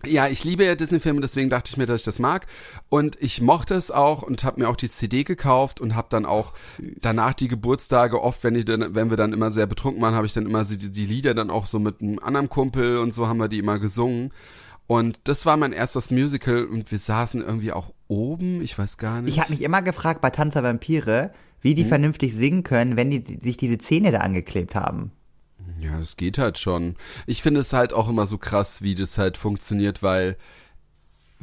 [0.05, 2.47] ja, ich liebe ja Disney-Filme, deswegen dachte ich mir, dass ich das mag.
[2.88, 6.27] Und ich mochte es auch und habe mir auch die CD gekauft und habe dann
[6.27, 6.53] auch
[7.01, 10.27] danach die Geburtstage oft, wenn, ich dann, wenn wir dann immer sehr betrunken waren, habe
[10.27, 13.29] ich dann immer die, die Lieder dann auch so mit einem anderen Kumpel und so
[13.29, 14.33] haben wir die immer gesungen.
[14.88, 19.23] Und das war mein erstes Musical und wir saßen irgendwie auch oben, ich weiß gar
[19.23, 19.33] nicht.
[19.35, 21.31] Ich habe mich immer gefragt bei Tanz der Vampire,
[21.62, 21.77] wie Hm?
[21.77, 25.12] die vernünftig singen können, wenn die sich diese Zähne da angeklebt haben.
[25.81, 26.96] Ja, das geht halt schon.
[27.27, 30.37] Ich finde es halt auch immer so krass, wie das halt funktioniert, weil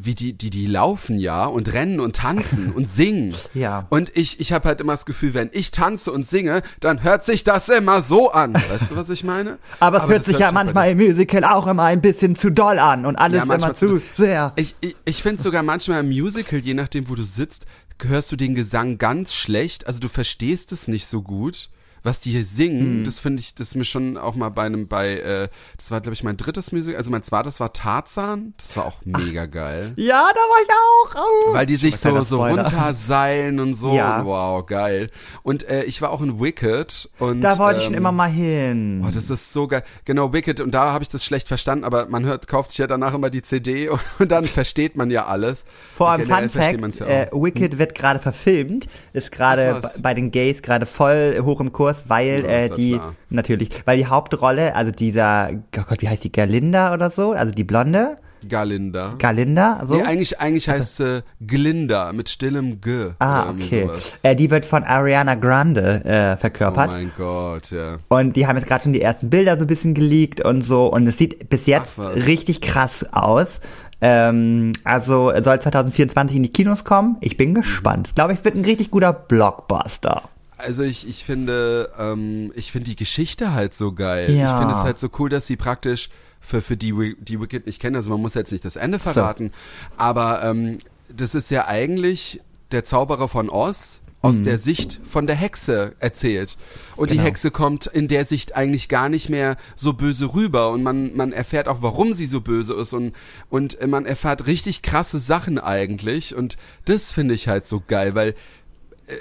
[0.02, 3.34] wie die die die laufen ja und rennen und tanzen und singen.
[3.54, 3.86] Ja.
[3.90, 7.26] Und ich ich habe halt immer das Gefühl, wenn ich tanze und singe, dann hört
[7.26, 8.54] sich das immer so an.
[8.54, 9.58] Weißt du, was ich meine?
[9.82, 12.80] Aber es hört das sich ja manchmal im Musical auch immer ein bisschen zu doll
[12.80, 14.54] an und alles Ja, manchmal immer zu zu- sehr.
[14.56, 17.66] Ich, ich, ich finde sogar manchmal im Musical, je nachdem, wo du sitzt,
[18.06, 19.88] hörst du den Gesang ganz schlecht.
[19.88, 21.70] Also du verstehst es nicht so gut,
[22.04, 22.46] was die hier Hm.
[22.46, 23.04] singen.
[23.06, 26.02] Das finde ich, das ist mir schon auch mal bei einem, bei, äh, das war,
[26.02, 26.98] glaube ich, mein drittes Musical.
[26.98, 28.54] Also mein zweites war Tarzan.
[28.58, 29.94] Das war auch mega geil.
[29.96, 31.24] Ja, da war ich auch.
[31.50, 31.54] Oh.
[31.54, 33.94] Weil die sich so, so runterseilen und so.
[33.94, 34.26] Ja.
[34.26, 35.08] Wow, geil.
[35.44, 37.10] Und äh, ich war auch in Wicked.
[37.20, 39.04] Und, Da wollte ich schon ähm, immer mal hin.
[39.08, 39.84] Oh, das ist so geil.
[40.06, 40.62] Genau, Wicked.
[40.62, 43.30] Und da habe ich das schlecht verstanden, aber man hört, kauft sich ja danach immer
[43.30, 45.66] die CD und dann versteht man ja alles.
[45.94, 47.28] Vor allem Fun Fact, ja äh.
[47.32, 51.89] Wicked wird gerade verfilmt, ist gerade Ach, bei den Gays gerade voll hoch im Kurs,
[52.08, 53.16] weil Ja, äh, die, klar.
[53.30, 57.52] natürlich, weil die Hauptrolle, also dieser, oh Gott, wie heißt die, Galinda oder so, also
[57.54, 59.16] die Blonde, Galinda.
[59.18, 59.96] Galinda, so.
[59.96, 63.08] Nee, eigentlich, eigentlich heißt sie Glinda mit stillem G.
[63.20, 63.90] ah, okay.
[64.24, 66.88] Äh, die wird von Ariana Grande äh, Oh verkörpert.
[66.92, 67.98] mein Gott, ja.
[68.08, 70.86] Und die haben jetzt gerade schon die ersten Bilder so ein bisschen geleakt und so.
[70.88, 73.60] Und es sieht bis jetzt Ach, richtig krass aus.
[74.00, 77.18] Ähm, also soll 2024 in die Kinos kommen.
[77.20, 78.08] Ich bin gespannt.
[78.08, 80.24] Ich glaube, es wird ein richtig guter Blockbuster.
[80.60, 84.32] Also ich, ich finde, ähm, ich finde die Geschichte halt so geil.
[84.34, 84.54] Ja.
[84.54, 86.10] Ich finde es halt so cool, dass sie praktisch
[86.42, 89.52] für, für die, die Wicked nicht kennen, also man muss jetzt nicht das Ende verraten,
[89.98, 90.78] aber ähm,
[91.10, 92.40] das ist ja eigentlich
[92.72, 96.58] der Zauberer von Oz aus der Sicht von der Hexe erzählt.
[96.98, 97.28] Und die Genau.
[97.28, 101.32] Hexe kommt in der Sicht eigentlich gar nicht mehr so böse rüber und man, man
[101.32, 103.14] erfährt auch, warum sie so böse ist und,
[103.50, 108.36] und man erfährt richtig krasse Sachen eigentlich und das finde ich halt so geil, weil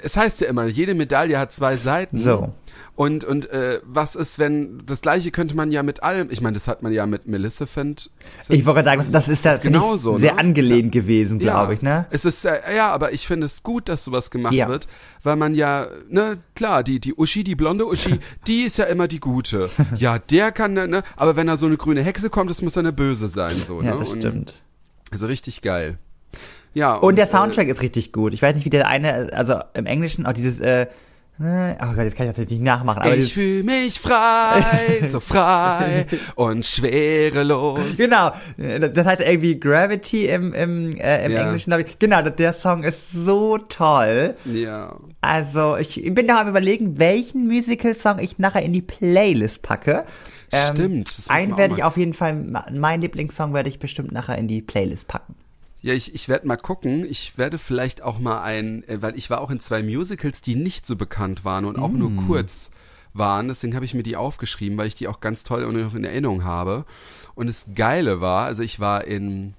[0.03, 2.19] es heißt ja immer, jede Medaille hat zwei Seiten.
[2.21, 2.53] So.
[2.95, 6.55] Und, und äh, was ist, wenn, das gleiche könnte man ja mit allem, ich meine,
[6.55, 8.11] das hat man ja mit Maleficent.
[8.49, 10.39] Ich wollte sagen, das ist da ich, genauso, sehr ne?
[10.39, 12.07] angelehnt gewesen, glaube ich, ne?
[12.09, 14.67] Es ist, äh, ja, aber ich finde es gut, dass sowas gemacht Ja.
[14.67, 14.89] wird,
[15.23, 19.07] weil man ja, ne, klar, die, die Uschi, die blonde Uschi, die ist ja immer
[19.07, 19.69] die Gute.
[19.95, 22.81] Ja, der kann, ne, aber wenn da so eine grüne Hexe kommt, das muss ja
[22.81, 23.97] eine Böse sein, so, Ja, ne?
[23.97, 24.53] das Und- stimmt.
[25.11, 25.97] Also richtig geil.
[26.73, 26.95] Ja.
[26.95, 28.33] Und der äh, Soundtrack ist richtig gut.
[28.33, 30.87] Ich weiß nicht, wie der eine, also im Englischen auch dieses, äh,
[31.39, 35.19] ne, oh Gott, jetzt kann ich natürlich nicht nachmachen, aber ich fühle mich frei, so
[35.19, 36.05] frei
[36.35, 37.97] und schwerelos.
[37.97, 41.43] Genau, äh, das heißt irgendwie Gravity im, im, äh, im Ja.
[41.43, 41.99] Englischen, glaube ich.
[41.99, 44.35] Genau, der Song ist so toll.
[44.45, 44.95] Ja.
[45.21, 50.05] Also, ich bin da am überlegen, welchen Musical-Song ich nachher in die Playlist packe.
[50.51, 54.11] Ähm, Stimmt, das muss Einen werde ich auf jeden Fall, mein Lieblingssong werde ich bestimmt
[54.11, 55.35] nachher in die Playlist packen.
[55.81, 57.05] Ja, ich, ich werde mal gucken.
[57.09, 60.55] Ich werde vielleicht auch mal ein, äh, weil ich war auch in zwei Musicals, die
[60.55, 61.97] nicht so bekannt waren und auch Mm.
[61.99, 62.69] nur kurz
[63.13, 63.47] waren.
[63.47, 66.03] Deswegen habe ich mir die aufgeschrieben, weil ich die auch ganz toll und noch in
[66.03, 66.85] Erinnerung habe.
[67.33, 69.53] Und das Geile war, also ich war in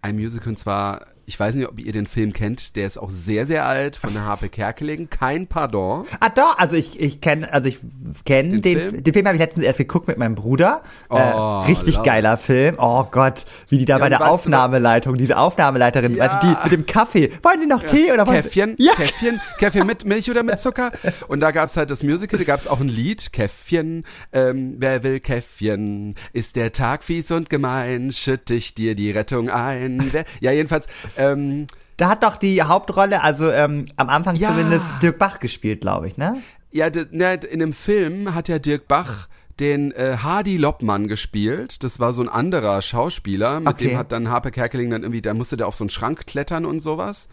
[0.00, 3.10] einem Musical und zwar, ich weiß nicht, ob ihr den Film kennt, der ist auch
[3.10, 5.08] sehr, sehr alt, von der Harpe Kerkeling.
[5.10, 6.06] Kein Pardon.
[6.20, 7.78] Ah doch, also ich, ich kenne, also ich
[8.24, 9.04] kenne Den den, Film?
[9.04, 10.82] den Film habe ich letztens erst geguckt mit meinem Bruder.
[11.08, 12.04] Oh, äh, richtig laut.
[12.06, 12.76] geiler Film.
[12.78, 16.40] Oh Gott, wie die da Ja, bei der Aufnahmeleitung, diese Aufnahmeleiterin, Ja.
[16.40, 17.30] du, die mit dem Kaffee.
[17.42, 18.34] Wollen Sie noch Tee oder was?
[18.34, 18.92] Käffchen, Ja.
[18.94, 20.92] Käffchen, Käffchen mit Milch oder mit Zucker.
[21.28, 25.20] Und da gab's halt das Musical, da gab's auch ein Lied, Käffchen, ähm, wer will
[25.20, 30.10] Käffchen, ist der Tag fies und gemein, schütt ich dir die Rettung ein.
[30.40, 34.48] Ja, jedenfalls, ähm, Da hat doch die Hauptrolle, also ähm, am Anfang Ja.
[34.50, 36.42] zumindest Dirk Bach gespielt, glaube ich, ne?
[36.72, 39.28] ja, ne, in dem Film hat ja Dirk Bach
[39.60, 41.84] den äh, Hardy Loppmann gespielt.
[41.84, 43.88] Das war so ein anderer Schauspieler, mit Okay.
[43.90, 46.66] dem hat dann Harpe Kerkeling dann irgendwie, da musste der auf so einen Schrank klettern
[46.66, 47.28] und sowas.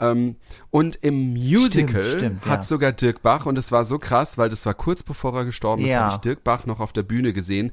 [0.00, 0.34] Ähm,
[0.70, 2.62] und im Musical Stimmt, stimmt, hat ja.
[2.64, 5.84] sogar Dirk Bach, und das war so krass, weil das war kurz bevor er gestorben
[5.84, 6.00] ist, Ja.
[6.00, 7.70] habe ich Dirk Bach noch auf der Bühne gesehen,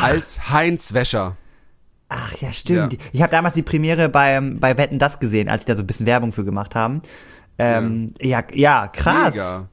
[0.00, 1.36] als Heinz Wäscher.
[2.14, 2.92] Ach ja, stimmt.
[2.92, 2.98] Ja.
[3.12, 5.86] Ich habe damals die Premiere beim bei Wetten das gesehen, als die da so ein
[5.86, 7.00] bisschen Werbung für gemacht haben.
[7.58, 8.42] Ähm, ja.
[8.52, 9.34] ja, krass.
[9.34, 9.68] Mega.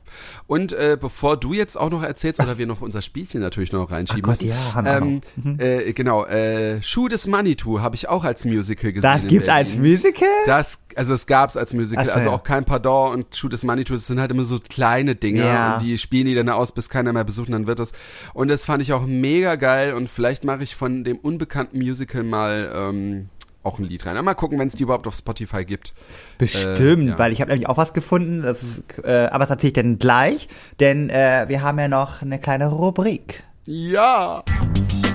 [0.48, 3.92] Und äh, bevor du jetzt auch noch erzählst, oder wir noch unser Spielchen natürlich noch
[3.92, 4.60] reinschieben Ach Gott, müssen.
[4.60, 8.92] ja, haben wir ähm, äh, genau, äh, Schuh des Manitou habe ich auch als Musical
[8.92, 9.02] gesehen.
[9.22, 10.28] Das gibt's als Musical?
[10.48, 13.94] Das, also es gab's als Musical, so, also auch kein Pardon und Shoot des Manitou,
[13.94, 15.76] das sind halt immer so kleine Dinge Ja.
[15.76, 17.92] und die spielen die dann aus, bis keiner mehr besucht und dann wird das.
[18.34, 22.24] Und das fand ich auch mega geil und vielleicht mache ich von dem unbekannten Musical
[22.24, 23.30] mal ähm,
[23.63, 24.15] auch ein Lied rein.
[24.15, 25.93] Aber Mal gucken, wenn es die überhaupt auf Spotify gibt.
[26.38, 27.19] Bestimmt, Äh, ja.
[27.19, 30.00] weil ich habe nämlich auch was gefunden, das ist, äh, aber das erzähle ich dann
[30.00, 30.48] gleich,
[30.80, 33.43] denn äh, wir haben ja noch eine kleine Rubrik.
[33.65, 34.43] Ja!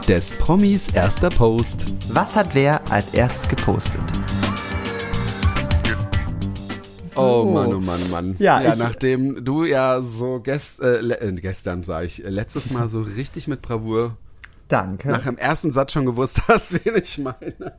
[0.09, 1.95] Des Promis erster Post.
[2.11, 4.01] Was hat wer als erstes gepostet?
[7.17, 8.37] Oh Mann, oh Mann, oh Mann.
[8.39, 12.89] Ja, ja nachdem du ja so gest, äh, äh, gestern, sag ich, äh, letztes Mal
[12.89, 14.17] so richtig mit Bravour
[14.69, 15.09] Danke.
[15.11, 17.75] nach dem ersten Satz schon gewusst hast, wen ich meine.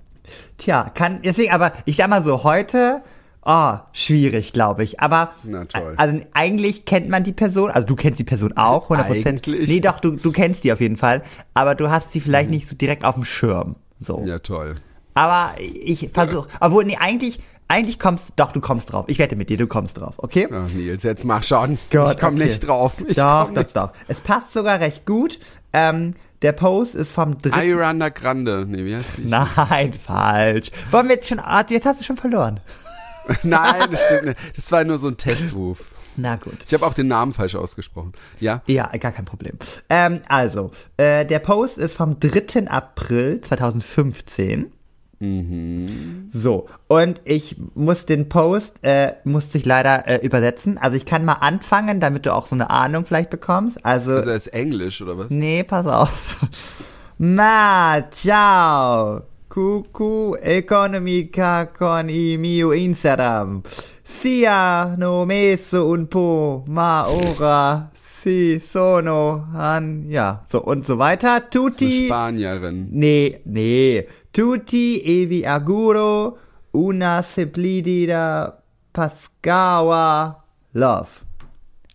[0.58, 3.02] Tja, kann, deswegen, aber ich sag mal so, heute,
[3.46, 5.00] oh, schwierig, glaube ich.
[5.00, 5.94] Aber, Na toll.
[5.98, 9.28] also eigentlich kennt man die Person, also du kennst die Person auch, 100%.
[9.28, 9.68] Eigentlich.
[9.68, 12.68] Nee, doch, du, du kennst die auf jeden Fall, aber du hast sie vielleicht nicht
[12.68, 13.76] so direkt auf dem Schirm.
[14.00, 14.24] So.
[14.26, 14.76] Ja, toll.
[15.14, 19.06] Aber ich versuche, obwohl, nee, eigentlich, eigentlich kommst, doch, du kommst drauf.
[19.08, 20.48] Ich wette mit dir, du kommst drauf, okay?
[20.52, 21.80] Ach, Nils, jetzt mach schon.
[21.90, 22.46] Gott, ich komm okay.
[22.46, 22.94] nicht drauf.
[23.08, 23.76] Ich doch, komm doch, nicht.
[23.76, 23.92] doch.
[24.08, 25.40] Es passt sogar recht gut.
[25.72, 27.60] Ähm, der Post ist vom dritten.
[27.60, 28.66] Iranda Grande.
[28.68, 29.26] Nee, wie heißt die?
[29.26, 30.72] Nein, falsch.
[30.92, 32.60] Wollen wir jetzt schon, ah, jetzt hast du schon verloren.
[33.44, 34.38] Nein, das stimmt nicht.
[34.56, 35.84] Das war nur so ein Testruf.
[36.18, 36.58] Na gut.
[36.66, 38.14] Ich habe auch den Namen falsch ausgesprochen.
[38.40, 38.62] Ja?
[38.68, 39.58] Ja, gar kein Problem.
[39.90, 42.68] Ähm, also, äh, der Post ist vom 3.
[42.68, 44.72] April 2015.
[45.20, 46.30] Mhm.
[46.34, 50.78] So, und ich muss den Post, äh, musste ich leider äh, übersetzen.
[50.78, 53.84] Also ich kann mal anfangen, damit du auch so eine Ahnung vielleicht bekommst.
[53.86, 55.30] Also, Also er ist Englisch, oder was?
[55.30, 56.38] nee, pass auf.
[57.18, 59.22] Ma, ciao.
[59.48, 63.62] Cucu economica con i mio Instagram.
[64.04, 71.50] Sia no messo un po, ma ora si sono an, ja, so und so weiter.
[71.50, 72.08] Tutti.
[72.08, 72.90] Spanierin.
[72.92, 74.06] Nee, nee.
[74.36, 76.38] Tutti e vi auguro
[76.72, 81.08] una semplidida Pascawa Love.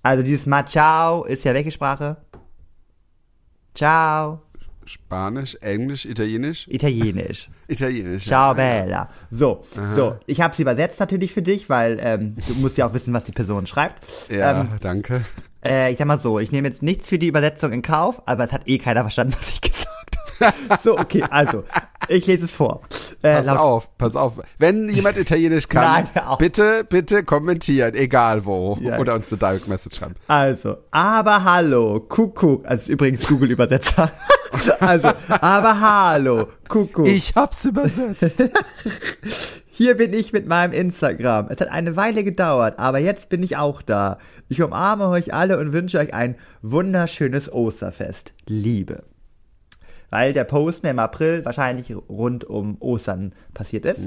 [0.00, 2.16] Also dieses Ma Ciao ist ja welche Sprache?
[3.74, 4.40] Ciao.
[4.86, 6.66] Spanisch, Englisch, Italienisch?
[6.68, 7.50] Italienisch.
[7.68, 8.24] Italienisch.
[8.24, 8.54] Ciao ja.
[8.54, 9.10] Bella.
[9.30, 9.60] So,
[9.94, 10.16] so.
[10.24, 13.24] Ich habe sie übersetzt natürlich für dich, weil ähm, du musst ja auch wissen, was
[13.24, 14.02] die Person schreibt.
[14.30, 15.26] Ja, Ähm, danke.
[15.62, 18.44] äh, ich sag mal so, ich nehme jetzt nichts für die Übersetzung in Kauf, aber
[18.44, 20.80] es hat eh keiner verstanden, was ich gesagt habe.
[20.82, 21.64] so, okay, also,
[22.10, 22.80] ich lese es vor.
[23.22, 24.34] Äh, Pass laut- auf, pass auf.
[24.58, 28.76] Wenn jemand Italienisch kann, Nein, bitte, bitte kommentieren, egal wo.
[28.80, 28.98] Ja.
[28.98, 30.14] Oder uns eine Direct Message schreiben.
[30.26, 32.66] Also, aber hallo, Kuckuck.
[32.66, 34.10] Also ist übrigens Google-Übersetzer.
[34.80, 37.06] also, aber hallo, Kuckuck.
[37.06, 38.42] Ich hab's übersetzt.
[39.72, 41.46] Hier bin ich mit meinem Instagram.
[41.48, 44.18] Es hat eine Weile gedauert, aber jetzt bin ich auch da.
[44.48, 48.32] Ich umarme euch alle und wünsche euch ein wunderschönes Osterfest.
[48.46, 49.04] Liebe.
[50.10, 54.06] Weil der Posten im April wahrscheinlich rund um Ostern passiert ist.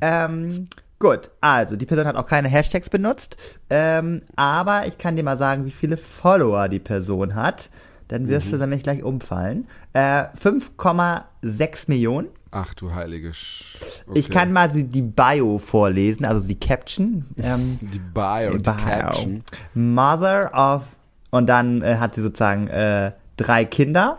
[0.00, 3.36] Ähm, gut, also die Person hat auch keine Hashtags benutzt,
[3.68, 7.68] ähm, aber ich kann dir mal sagen, wie viele Follower die Person hat.
[8.08, 9.68] Dann wirst du nämlich gleich umfallen.
[9.92, 12.28] Äh, 5,6 Millionen.
[12.50, 13.76] Ach du heilige Sch
[14.14, 14.34] Ich okay.
[14.34, 17.26] kann mal die, die Bio vorlesen, also die Caption.
[17.40, 18.74] Ähm, Die Bio, die Bio.
[18.74, 19.44] Caption.
[19.74, 20.82] Mother of
[21.30, 24.18] und dann äh, hat sie sozusagen äh, drei Kinder,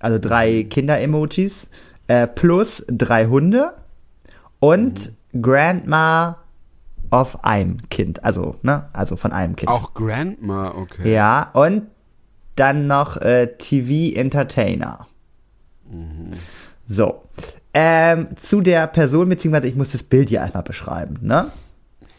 [0.00, 1.68] also drei Kinder-Emojis,
[2.08, 3.74] äh, plus drei Hunde
[4.58, 6.38] und Grandma
[7.10, 9.70] of einem Kind, also ne, also von einem Kind.
[9.70, 11.12] Auch Grandma, okay.
[11.12, 11.82] Ja, und
[12.56, 15.06] dann noch äh, TV Entertainer.
[16.86, 17.22] So.
[17.72, 21.52] Ähm, zu der Person, beziehungsweise ich muss das Bild hier einmal beschreiben, ne?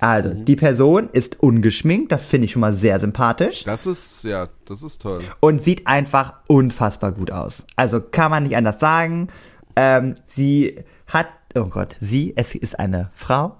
[0.02, 4.50] Also, die Person ist ungeschminkt, das finde ich schon mal sehr sympathisch Das ist, ja,
[4.66, 5.24] das ist toll.
[5.40, 7.66] und sieht einfach unfassbar gut aus.
[7.76, 9.30] Also kann man nicht anders sagen.
[9.76, 10.76] Ähm, sie
[11.08, 13.58] hat, oh Gott, sie, es ist eine Frau.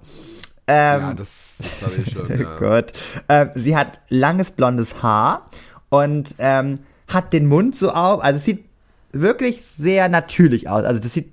[0.66, 2.28] Ähm, ja, das, das habe ich schon.
[2.40, 2.56] Ja.
[2.58, 2.92] Gut.
[3.28, 5.48] Ähm, sie hat langes blondes Haar
[5.90, 8.22] und ähm, hat den Mund so auf.
[8.22, 8.64] Also es sieht
[9.12, 10.84] wirklich sehr natürlich aus.
[10.84, 11.32] Also das sieht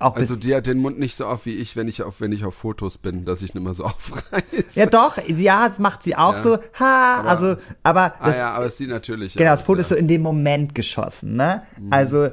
[0.00, 2.32] auch Also die hat den Mund nicht so auf wie ich, wenn ich auf, wenn
[2.32, 4.78] ich auf Fotos bin, dass ich nicht mehr so aufreiße.
[4.78, 6.42] ja doch, ja, das macht sie auch Ja.
[6.42, 6.58] so.
[6.80, 9.94] Ha, also aber ah das, ja, aber es sieht natürlich genau, das Foto ist so
[9.94, 10.00] ja.
[10.00, 11.62] in dem Moment geschossen, ne?
[11.90, 12.30] Also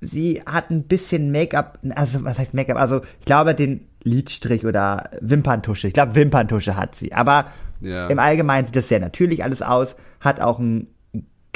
[0.00, 2.76] sie hat ein bisschen Make-up, also was heißt Make-up?
[2.76, 5.88] Also ich glaube den Lidstrich oder Wimperntusche.
[5.88, 7.46] Ich glaube Wimperntusche hat sie, aber
[7.80, 8.06] Ja.
[8.08, 10.88] im Allgemeinen sieht das sehr natürlich alles aus, hat auch ein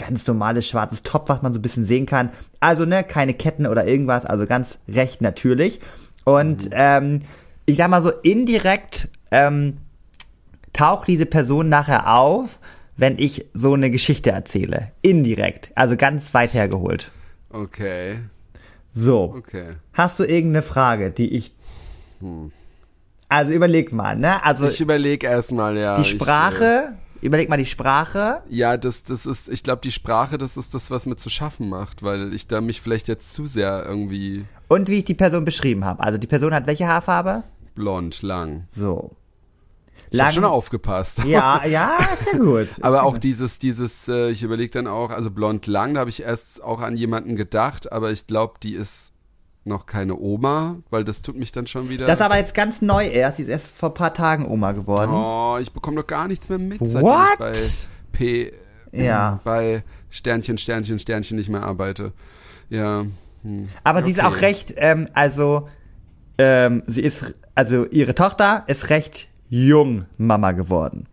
[0.01, 2.31] ganz normales schwarzes Top, was man so ein bisschen sehen kann.
[2.59, 5.81] Also, ne, keine Ketten oder irgendwas, also ganz recht natürlich.
[6.25, 7.23] Und ähm,
[7.67, 9.79] ich sag mal so, indirekt ähm,
[10.73, 12.59] taucht diese Person nachher auf,
[12.97, 14.93] wenn ich so eine Geschichte erzähle.
[15.03, 17.11] Indirekt, also ganz weit hergeholt.
[17.51, 18.19] Okay,
[18.95, 19.75] So, okay.
[19.93, 21.53] hast du irgendeine Frage, die ich...
[23.29, 24.45] Also überleg mal, ne?
[24.45, 25.95] Also Ich überlege erstmal, ja.
[25.95, 28.43] die ich, Sprache, überleg mal die Sprache.
[28.49, 31.69] ja, das, das ist, ich glaube, die Sprache, das ist das, was mir zu schaffen
[31.69, 35.45] macht, weil ich da mich vielleicht jetzt zu sehr irgendwie Und wie ich die Person
[35.45, 36.03] beschrieben habe.
[36.03, 37.45] Also die Person hat welche Haarfarbe?
[37.75, 38.67] blond, lang.
[38.71, 39.17] So.
[40.11, 41.25] Ich habe schon aufgepasst.
[41.25, 42.69] Ja, ja, ist ja gut.
[42.81, 46.23] Aber auch dieses, dieses, äh, ich überlege dann auch, also blond lang, da habe ich
[46.23, 49.10] erst auch an jemanden gedacht, aber ich glaube, die ist
[49.71, 52.07] noch keine Oma, weil das tut mich dann schon wieder.
[52.07, 53.39] Das ist aber jetzt ganz neu erst.
[53.39, 55.13] Sie ist erst vor ein paar Tagen Oma geworden.
[55.13, 57.33] oh, ich bekomme doch gar nichts mehr mit, seitdem What?
[57.33, 57.53] ich bei
[58.13, 58.53] P,
[58.93, 59.41] Ja.
[59.45, 62.13] bei Sternchen, Sternchen, Sternchen nicht mehr arbeite.
[62.69, 63.07] Ja.
[63.43, 63.71] Hm.
[63.85, 64.27] aber sie ist okay.
[64.27, 65.67] auch recht, ähm, also,
[66.37, 71.07] ähm, sie ist, also ihre Tochter ist recht jung Mama geworden.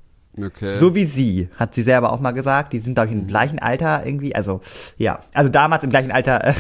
[0.43, 0.75] Okay.
[0.77, 2.73] So wie sie, hat sie selber auch mal gesagt.
[2.73, 4.35] Die sind, glaube ich, im gleichen Alter irgendwie.
[4.35, 4.61] Also,
[4.97, 5.19] ja.
[5.33, 6.53] Also damals im gleichen Alter äh,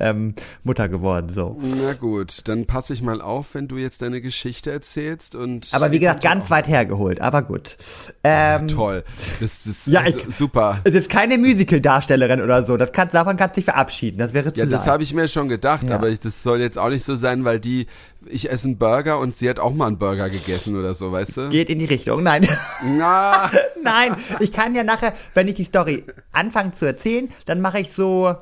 [0.00, 1.56] ähm, Mutter geworden, so.
[1.84, 5.68] Na gut, dann passe ich mal auf, wenn du jetzt deine Geschichte erzählst und.
[5.72, 7.76] Aber wie gesagt, ganz weit hergeholt, aber gut.
[8.24, 9.04] Ähm, Toll.
[9.40, 10.80] Das ist Ja, also, ich- super.
[10.84, 12.76] Es ist keine Musical-Darstellerin oder so.
[12.76, 14.18] Das kann, davon kannst du dich verabschieden.
[14.18, 15.94] Das wäre zu Ja, das habe ich mir schon gedacht, Ja.
[15.96, 17.86] aber ich, das soll jetzt auch nicht so sein, weil die,
[18.28, 21.36] ich esse einen Burger und sie hat auch mal einen Burger gegessen oder so, weißt
[21.36, 21.48] du?
[21.48, 22.22] Geht in die Richtung.
[22.22, 22.46] Nein.
[22.84, 23.50] Na,
[23.82, 24.16] Nein.
[24.40, 28.34] Ich kann ja nachher, wenn ich die Story anfange zu erzählen, dann mache ich so,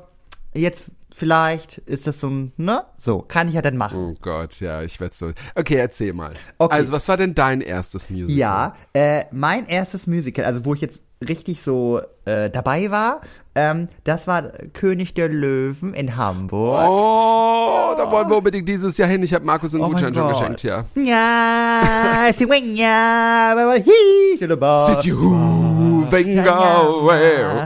[0.53, 2.83] jetzt vielleicht ist das so ein, ne?
[3.03, 3.97] So, kann ich ja dann machen.
[3.97, 5.31] oh Gott, ja, ich werde so.
[5.55, 6.33] Okay, erzähl mal.
[6.57, 6.75] Okay.
[6.75, 8.35] Also, was war denn dein erstes Musical?
[8.35, 13.21] Ja, äh, mein erstes Musical, also wo ich jetzt richtig so äh, dabei war,
[13.55, 16.85] ähm, das war König der Löwen in Hamburg.
[16.89, 19.23] Oh, da wollen wir unbedingt dieses Jahr hin.
[19.23, 20.83] Ich habe Markus einen Oh Gutschein schon geschenkt, ja.
[20.95, 24.93] Ja, sie wing ja, aber he to the bar.
[24.95, 27.65] Did you think away?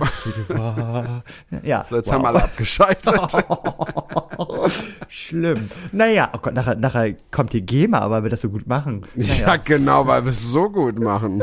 [1.64, 2.14] Ja, So, jetzt wow.
[2.14, 3.20] haben alle abgeschaltet.
[5.08, 5.70] Schlimm.
[5.92, 9.06] Naja, oh Gott, nachher, nachher kommt die GEMA, weil wir das so gut machen.
[9.16, 9.56] Ja, Naja.
[9.58, 11.42] genau, weil wir es so gut machen.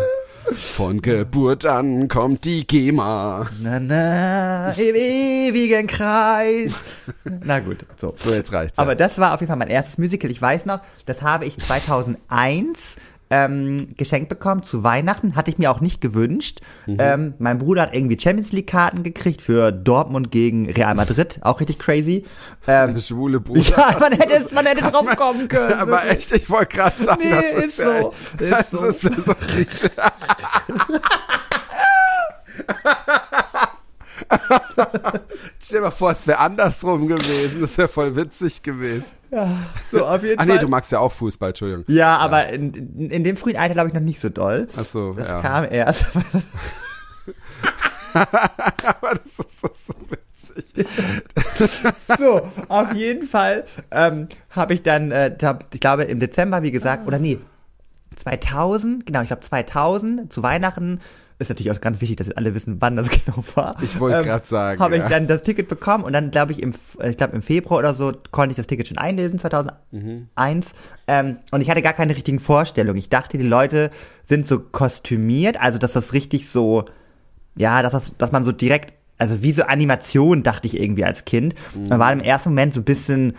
[0.53, 3.51] Von Geburt an kommt die GEMA.
[3.61, 6.73] Na, na, im ewigen Kreis.
[7.25, 8.15] Na gut, so.
[8.17, 8.79] So, jetzt reicht's.
[8.79, 8.95] Aber ja.
[8.95, 10.31] das war auf jeden Fall mein erstes Musical.
[10.31, 12.97] Ich weiß noch, das habe ich 2001
[13.31, 15.35] ähm, geschenkt bekommen zu Weihnachten.
[15.37, 16.61] Hatte ich mir auch nicht gewünscht.
[16.87, 16.97] Mhm.
[17.01, 21.39] Ähm, mein Bruder hat irgendwie Champions League Karten gekriegt für Dortmund gegen Real Madrid.
[21.43, 22.25] Auch richtig crazy.
[22.67, 23.63] Ähm, Der schwule Bruder.
[23.77, 25.75] ja, man hätte, es- man hätte drauf kommen können.
[25.75, 26.33] Aber wirklich.
[26.33, 28.15] echt, ich wollte gerade sagen, Nee, das ist ist, so.
[28.45, 29.09] Ja, Ist das so.
[29.09, 29.91] ist so Klischee.
[35.61, 37.61] Stell dir mal vor, es wäre andersrum gewesen.
[37.61, 39.07] Das wäre voll witzig gewesen.
[39.91, 40.61] So, auf jeden Ach nee, Fall.
[40.61, 41.85] du magst ja auch Fußball, Entschuldigung.
[41.89, 44.69] ja, aber in, in, dem frühen Alter glaube ich noch nicht so doll.
[44.77, 45.41] Ach so, Das ja.
[45.41, 46.07] kam erst.
[48.15, 50.87] Aber das ist so, so witzig.
[52.19, 55.37] So, auf jeden Fall ähm, habe ich dann, äh,
[55.73, 57.39] ich glaube im Dezember, wie gesagt, oder nee,
[58.17, 61.01] 2000, genau, ich glaube 2000 zu Weihnachten.
[61.39, 63.77] Ist natürlich auch ganz wichtig, dass alle wissen, wann das genau war.
[63.83, 65.09] Ich wollte grad sagen, Habe ich ja.
[65.09, 67.95] dann das Ticket bekommen und dann glaube ich im, äh, ich glaube im Februar oder
[67.95, 70.29] so konnte ich das Ticket schon einlesen 2001 Mhm.
[71.07, 72.99] ähm, und ich hatte gar keine richtigen Vorstellungen.
[72.99, 73.91] Ich dachte, die Leute
[74.25, 76.85] sind so kostümiert, also dass das richtig so
[77.59, 81.25] ja, dass, das, dass man so direkt, also wie so Animation dachte ich irgendwie als
[81.25, 81.55] Kind.
[81.89, 83.35] Man war im ersten Moment so ein bisschen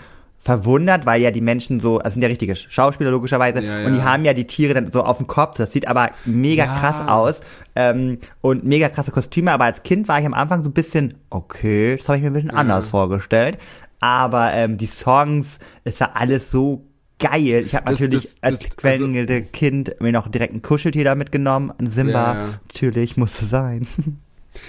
[0.48, 4.00] verwundert, weil ja die Menschen so, also sind ja richtige Schauspieler logischerweise, Ja, und die
[4.00, 4.06] ja.
[4.06, 5.58] haben ja die Tiere dann so auf dem Kopf.
[5.58, 6.74] Das sieht aber mega Ja.
[6.74, 7.42] krass aus
[7.76, 9.52] ähm, und mega krasse Kostüme.
[9.52, 12.30] Aber als Kind war ich am Anfang so ein bisschen, okay, das habe ich mir
[12.30, 13.58] ein bisschen anders vorgestellt.
[14.00, 16.86] Aber ähm, die Songs, es war alles so
[17.20, 17.64] geil.
[17.66, 21.74] Ich habe natürlich das- als das- quengelte Kind mir noch direkt ein Kuscheltier da mitgenommen,
[21.80, 22.34] ein Simba.
[22.34, 22.50] Ja, ja.
[22.68, 23.86] Natürlich musste sein.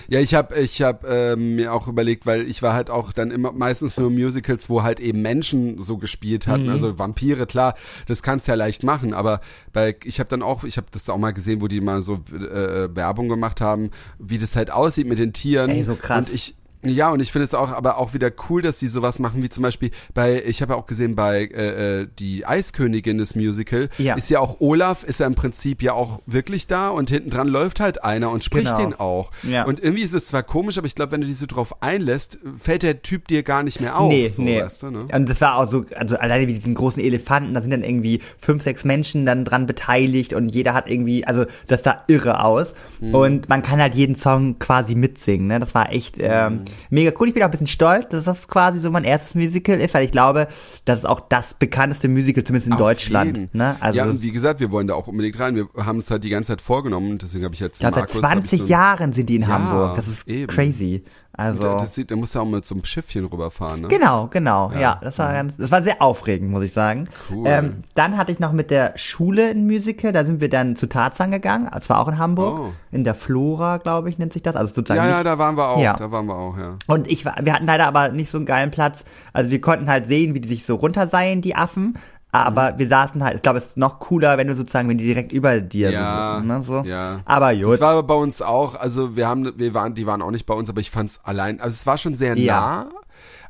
[0.09, 3.31] Ja, ich habe ich hab, ähm, mir auch überlegt, weil ich war halt auch dann
[3.31, 6.71] immer meistens nur Musicals, wo halt eben Menschen so gespielt hatten, Mhm.
[6.71, 7.75] also Vampire, klar,
[8.07, 9.41] das kannst du ja leicht machen, aber
[9.73, 12.21] bei ich habe dann auch, ich habe das auch mal gesehen, wo die mal so
[12.33, 15.71] äh, Werbung gemacht haben, wie das halt aussieht mit den Tieren.
[15.71, 16.29] Ey, so krass.
[16.29, 19.19] Und ich ja, und ich finde es auch aber auch wieder cool, dass die sowas
[19.19, 23.19] machen, wie zum Beispiel bei, ich habe ja auch gesehen, bei äh, äh, die Eiskönigin
[23.19, 24.15] des Musical, Ja.
[24.15, 27.49] ist ja auch Olaf, ist ja im Prinzip ja auch wirklich da und hinten dran
[27.49, 28.79] läuft halt einer und spricht Genau.
[28.79, 29.31] den auch.
[29.43, 29.65] Ja.
[29.65, 32.39] Und irgendwie ist es zwar komisch, aber ich glaube, wenn du dich so drauf einlässt,
[32.59, 34.09] fällt der Typ dir gar nicht mehr auf.
[34.09, 34.63] nee, so, nee.
[34.63, 35.07] Weißt du, ne?
[35.13, 38.21] Und das war auch so, also alleine wie diesen großen Elefanten, da sind dann irgendwie
[38.39, 42.75] fünf, sechs Menschen dann dran beteiligt und jeder hat irgendwie, also das sah irre aus.
[43.01, 43.15] Mhm.
[43.15, 45.59] Und man kann halt jeden Song quasi mitsingen, ne?
[45.61, 46.65] Das war echt ähm, Mhm.
[46.91, 47.29] Mega cool.
[47.29, 50.05] Ich bin auch ein bisschen stolz, dass das quasi so mein erstes Musical ist, weil
[50.05, 50.49] ich glaube,
[50.85, 53.37] das ist auch das bekannteste Musical, zumindest in Auf Deutschland.
[53.37, 53.51] jeden.
[53.53, 53.77] Ne?
[53.81, 55.57] Also ja, und wie gesagt, wir wollen da auch unbedingt rein.
[55.57, 58.23] Wir haben uns halt die ganze Zeit vorgenommen deswegen habe ich jetzt glaube, seit Markus,
[58.23, 59.97] hab ich 20 so, Jahren sind die in Ja, Hamburg.
[59.97, 60.47] Das ist eben.
[60.53, 61.05] crazy.
[61.39, 63.89] Also Da, das sieht, da muss ja auch so einem Schiffchen rüberfahren, ne?
[63.89, 64.73] Genau, genau.
[64.73, 65.01] Ja, Ja.
[65.01, 67.09] das war ganz, das war sehr aufregend, muss ich sagen.
[67.31, 67.45] Cool.
[67.47, 70.89] Ähm, dann hatte ich noch mit der Schule ein Musical, da sind wir dann zu
[70.89, 72.73] Tarzan gegangen, zwar auch in Hamburg, Oh.
[72.91, 75.57] in der Flora, glaube ich, nennt sich das, also sozusagen Ja, ja, nicht, da waren
[75.57, 75.81] wir auch.
[75.81, 75.95] Ja.
[75.97, 76.75] Da waren wir auch, ja.
[76.89, 79.89] und ich war, wir hatten leider aber nicht so einen geilen Platz, also wir konnten
[79.89, 81.95] halt sehen, wie die sich so runterseilen, die Affen,
[82.33, 82.79] aber Mhm.
[82.79, 85.33] wir saßen halt, ich glaube, es ist noch cooler, wenn du sozusagen, wenn die direkt
[85.33, 86.83] über dir Ja, so, ne, so.
[86.89, 87.21] ja.
[87.25, 87.81] Aber Das gut.
[87.81, 90.55] war aber bei uns auch, also wir haben, wir waren, die waren auch nicht bei
[90.55, 92.61] uns, aber ich fand's allein, also es war schon sehr Ja.
[92.61, 92.91] nah.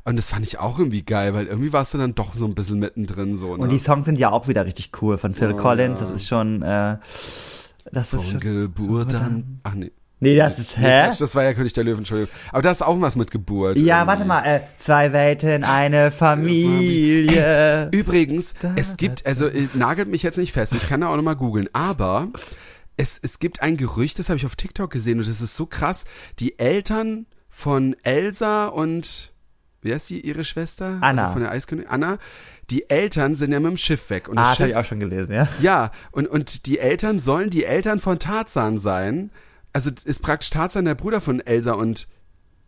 [0.05, 2.55] Und das fand ich auch irgendwie geil, weil irgendwie warst du dann doch so ein
[2.55, 3.55] bisschen mittendrin so.
[3.57, 3.61] Ne?
[3.63, 6.05] Und die Songs sind ja auch wieder richtig cool von Phil Oh, Collins, ja.
[6.07, 6.97] das ist schon, äh,
[7.91, 9.59] das ist Von schon, Geburt an.
[9.63, 9.91] Ach nee.
[10.19, 11.07] Nee, das ist, Nee, hä?
[11.07, 12.33] Quatsch, das war ja König der Löwen, Entschuldigung.
[12.51, 13.77] Aber das ist auch was mit Geburt.
[13.79, 14.07] Ja, irgendwie.
[14.07, 17.89] warte mal, äh, zwei Welten, eine Familie.
[17.93, 21.35] Übrigens, es gibt, also äh, nagelt mich jetzt nicht fest, ich kann da auch nochmal
[21.35, 22.29] googeln, aber
[22.97, 25.65] es, es gibt ein Gerücht, das habe ich auf TikTok gesehen und das ist so
[25.65, 26.05] krass.
[26.39, 29.33] Die Eltern von Elsa und
[29.81, 30.97] wie heißt die, ihre Schwester?
[31.01, 31.21] Anna.
[31.23, 32.17] Also von der Eiskönigin, Anna.
[32.69, 34.27] Die Eltern sind ja mit dem Schiff weg.
[34.27, 35.47] Und Ah, das das habe ich auch schon gelesen, ja.
[35.61, 39.31] ja, und, und die Eltern sollen die Eltern von Tarzan sein.
[39.79, 42.09] Also ist praktisch Tarzan der Bruder von Elsa und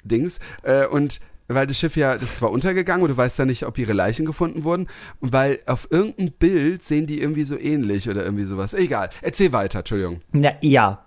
[0.06, 0.40] Dings.
[0.64, 1.20] Äh, und
[1.50, 3.92] weil das Schiff ja, das ist zwar untergegangen und du weißt ja nicht, ob ihre
[3.92, 4.88] Leichen gefunden wurden.
[5.20, 8.74] Weil auf irgendeinem Bild sehen die irgendwie so ähnlich oder irgendwie sowas.
[8.74, 10.22] Egal, erzähl weiter, Entschuldigung.
[10.32, 11.04] Ja, ja.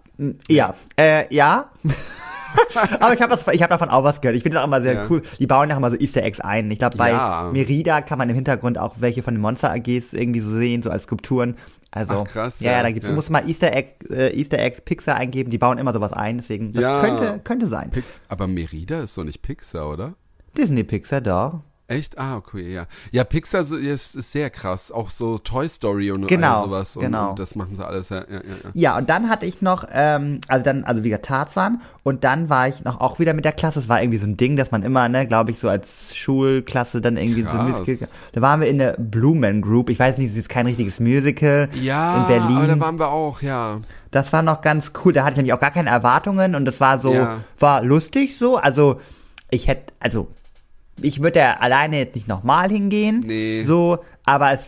[0.46, 0.74] Ja.
[0.98, 1.70] Äh, ja.
[3.00, 4.36] Aber ich habe hab davon auch was gehört.
[4.36, 5.06] Ich finde das auch immer sehr Ja.
[5.10, 5.22] cool.
[5.38, 6.70] Die bauen ja auch immer so Easter Eggs ein.
[6.70, 7.50] Ich glaube, bei Ja.
[7.52, 10.90] Merida kann man im Hintergrund auch welche von den Monster AGs irgendwie so sehen, so
[10.90, 11.56] als Skulpturen.
[11.90, 13.10] Also, Ach, krass, ja, ja, ja, da gibt's, ja.
[13.10, 15.50] du musst mal Easter Egg, äh, Easter Eggs Pixar eingeben.
[15.50, 16.38] Die bauen immer sowas ein.
[16.38, 17.00] Deswegen, das Ja.
[17.00, 17.90] könnte, könnte sein.
[17.90, 20.14] Pix, aber Merida ist doch nicht Pixar, oder?
[20.56, 21.62] Disney Pixar, da.
[21.86, 22.16] Echt?
[22.16, 22.86] Ah, okay, ja.
[23.12, 24.90] Ja, Pixar ist, ist sehr krass.
[24.90, 26.96] Auch so Toy Story und Genau, all sowas.
[26.96, 27.30] Und, genau.
[27.30, 28.40] und das machen sie alles, ja, ja, ja.
[28.72, 28.96] ja.
[28.96, 32.82] Und dann hatte ich noch, ähm, also dann, also wieder Tarzan und dann war ich
[32.84, 33.80] noch auch wieder mit der Klasse.
[33.80, 37.02] Es war irgendwie so ein Ding, dass man immer, ne, glaube ich, so als Schulklasse
[37.02, 37.78] dann irgendwie so Krass.
[37.80, 38.08] Musical.
[38.32, 39.90] Da waren wir in der Blue Man Group.
[39.90, 42.56] Ich weiß nicht, es ist kein richtiges Musical Ja, in Berlin.
[42.56, 43.80] aber da waren wir auch, ja.
[44.10, 45.12] Das war noch ganz cool.
[45.12, 47.40] Da hatte ich nämlich auch gar keine Erwartungen und das war so, Ja.
[47.58, 48.56] war lustig so.
[48.56, 49.00] Also
[49.50, 50.28] ich hätte, also
[51.00, 53.22] ich würde da alleine jetzt nicht nochmal hingehen.
[53.26, 53.64] Nee.
[53.64, 54.66] So, aber es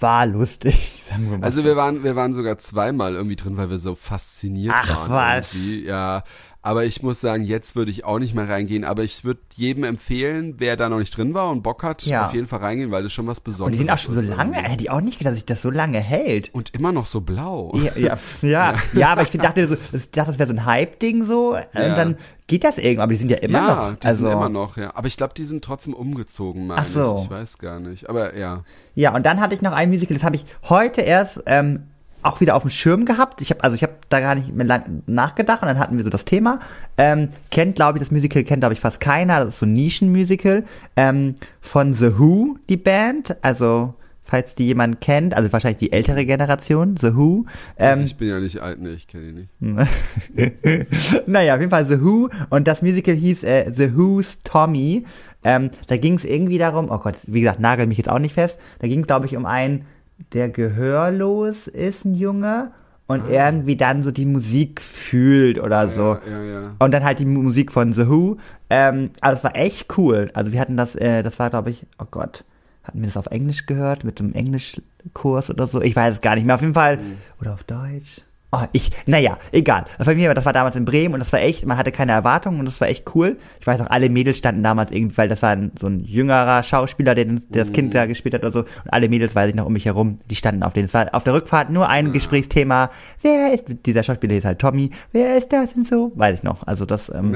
[0.00, 1.44] war lustig, sagen wir mal.
[1.46, 1.66] Also so.
[1.66, 5.40] wir waren, wir waren sogar zweimal irgendwie drin, weil wir so fasziniert Ach, waren.
[5.40, 5.54] was.
[5.54, 5.84] Irgendwie.
[5.86, 6.24] Ja.
[6.64, 8.84] Aber ich muss sagen, jetzt würde ich auch nicht mehr reingehen.
[8.84, 12.26] Aber ich würde jedem empfehlen, wer da noch nicht drin war und Bock hat, Ja.
[12.26, 14.20] auf jeden Fall reingehen, weil das schon was Besonderes und die sind auch schon so
[14.20, 14.70] ist lange, irgendwie.
[14.70, 16.54] hätte ich auch nicht gedacht, dass sich das so lange hält.
[16.54, 17.74] Und immer noch so blau.
[17.74, 21.24] Ja, ja, ja, ja, aber ich dachte so, das, dachte, das wäre so ein Hype-Ding
[21.24, 21.96] so, und Ja.
[21.96, 23.96] dann geht das irgendwann, aber die sind ja immer ja, noch.
[23.98, 24.94] die also, sind immer noch, ja.
[24.94, 27.16] Aber ich glaube, die sind trotzdem umgezogen, meine Ach so.
[27.18, 27.24] ich.
[27.24, 28.08] Ich weiß gar nicht.
[28.08, 28.62] Aber ja.
[28.94, 31.88] Ja, und dann hatte ich noch ein Musical, das habe ich heute erst ähm,
[32.22, 33.40] auch wieder auf dem Schirm gehabt.
[33.40, 36.04] Ich habe also ich habe da gar nicht mehr lang nachgedacht und dann hatten wir
[36.04, 36.60] so das Thema.
[36.98, 39.40] Ähm, kennt glaube ich das Musical kennt glaube ich fast keiner.
[39.40, 40.64] Das ist so ein Nischenmusical
[40.96, 43.36] ähm, von The Who die Band.
[43.42, 43.94] Also
[44.32, 47.44] falls die jemand kennt, also wahrscheinlich die ältere Generation The Who.
[47.76, 49.50] Also Ähm, ich bin ja nicht alt, nee, ich kenne die nicht.
[51.28, 55.04] naja, auf jeden Fall The Who und das Musical hieß äh, The Who's Tommy.
[55.44, 58.32] Ähm, da ging es irgendwie darum, oh Gott, wie gesagt, nagel mich jetzt auch nicht
[58.32, 58.58] fest.
[58.78, 59.84] Da ging es, glaube ich, um einen,
[60.32, 62.72] der gehörlos ist, ein Junge,
[63.12, 66.16] und irgendwie dann so die Musik fühlt oder so.
[66.26, 66.74] Ja, ja, ja.
[66.78, 68.38] Und dann halt die Musik von The Who.
[68.70, 70.30] Ähm, also es war echt cool.
[70.32, 72.44] Also wir hatten das, äh, das war, glaube ich, oh Gott,
[72.84, 75.82] hatten wir das auf Englisch gehört, mit einem Englischkurs oder so?
[75.82, 76.54] Ich weiß es gar nicht mehr.
[76.54, 76.98] Auf jeden Fall.
[77.40, 78.22] Oder auf Deutsch.
[78.54, 79.86] Oh, ich, naja, egal.
[79.98, 82.58] Jeden Fall, das war damals in Bremen und das war echt, man hatte keine Erwartungen
[82.58, 83.38] und das war echt cool.
[83.58, 86.62] Ich weiß auch, alle Mädels standen damals irgendwie, weil das war ein, so ein jüngerer
[86.62, 88.60] Schauspieler, der, der das Kind da gespielt hat oder so.
[88.60, 90.84] Und alle Mädels, weiß ich noch, um mich herum, die standen auf denen.
[90.84, 92.90] Es war auf der Rückfahrt nur ein Gesprächsthema.
[93.22, 94.90] Wer ist, dieser Schauspieler hieß halt Tommy.
[95.12, 96.12] Wer ist das und so?
[96.14, 96.66] Weiß ich noch.
[96.66, 97.34] Also das, ähm,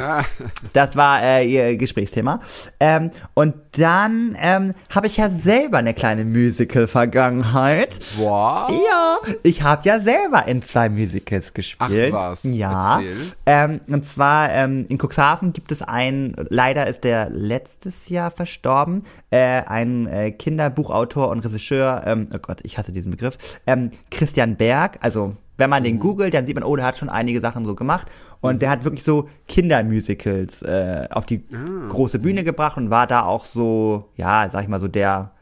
[0.75, 2.41] das war äh, ihr Gesprächsthema.
[2.79, 7.99] Ähm, und dann ähm, habe ich ja selber eine kleine Musical-Vergangenheit.
[8.17, 8.71] wow.
[8.71, 12.13] Ja, ich habe ja selber in zwei Musicals gespielt.
[12.15, 13.01] Ach was, Ja.
[13.45, 19.05] Ähm, und zwar ähm, in Cuxhaven gibt es einen, leider ist der letztes Jahr verstorben,
[19.31, 24.57] äh, ein äh, Kinderbuchautor und Regisseur, ähm, oh Gott, ich hasse diesen Begriff, ähm, Christian
[24.57, 24.99] Berg.
[25.03, 25.87] Also wenn man Mhm.
[25.87, 28.07] den googelt, dann sieht man, oh, der hat schon einige Sachen so gemacht.
[28.41, 31.89] Und der hat wirklich so Kindermusicals äh, auf die Ah.
[31.89, 35.33] große Bühne gebracht und war da auch so, ja, sag ich mal so der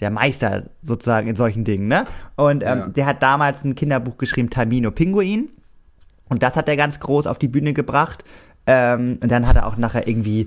[0.00, 2.06] der Meister sozusagen in solchen Dingen, ne?
[2.36, 2.88] Und ähm, Ja.
[2.88, 5.48] der hat damals ein Kinderbuch geschrieben, Tamino Pinguin.
[6.28, 8.22] Und das hat er ganz groß auf die Bühne gebracht.
[8.66, 10.46] Ähm, und dann hat er auch nachher irgendwie,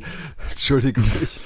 [0.52, 1.40] Entschuldigung, ich,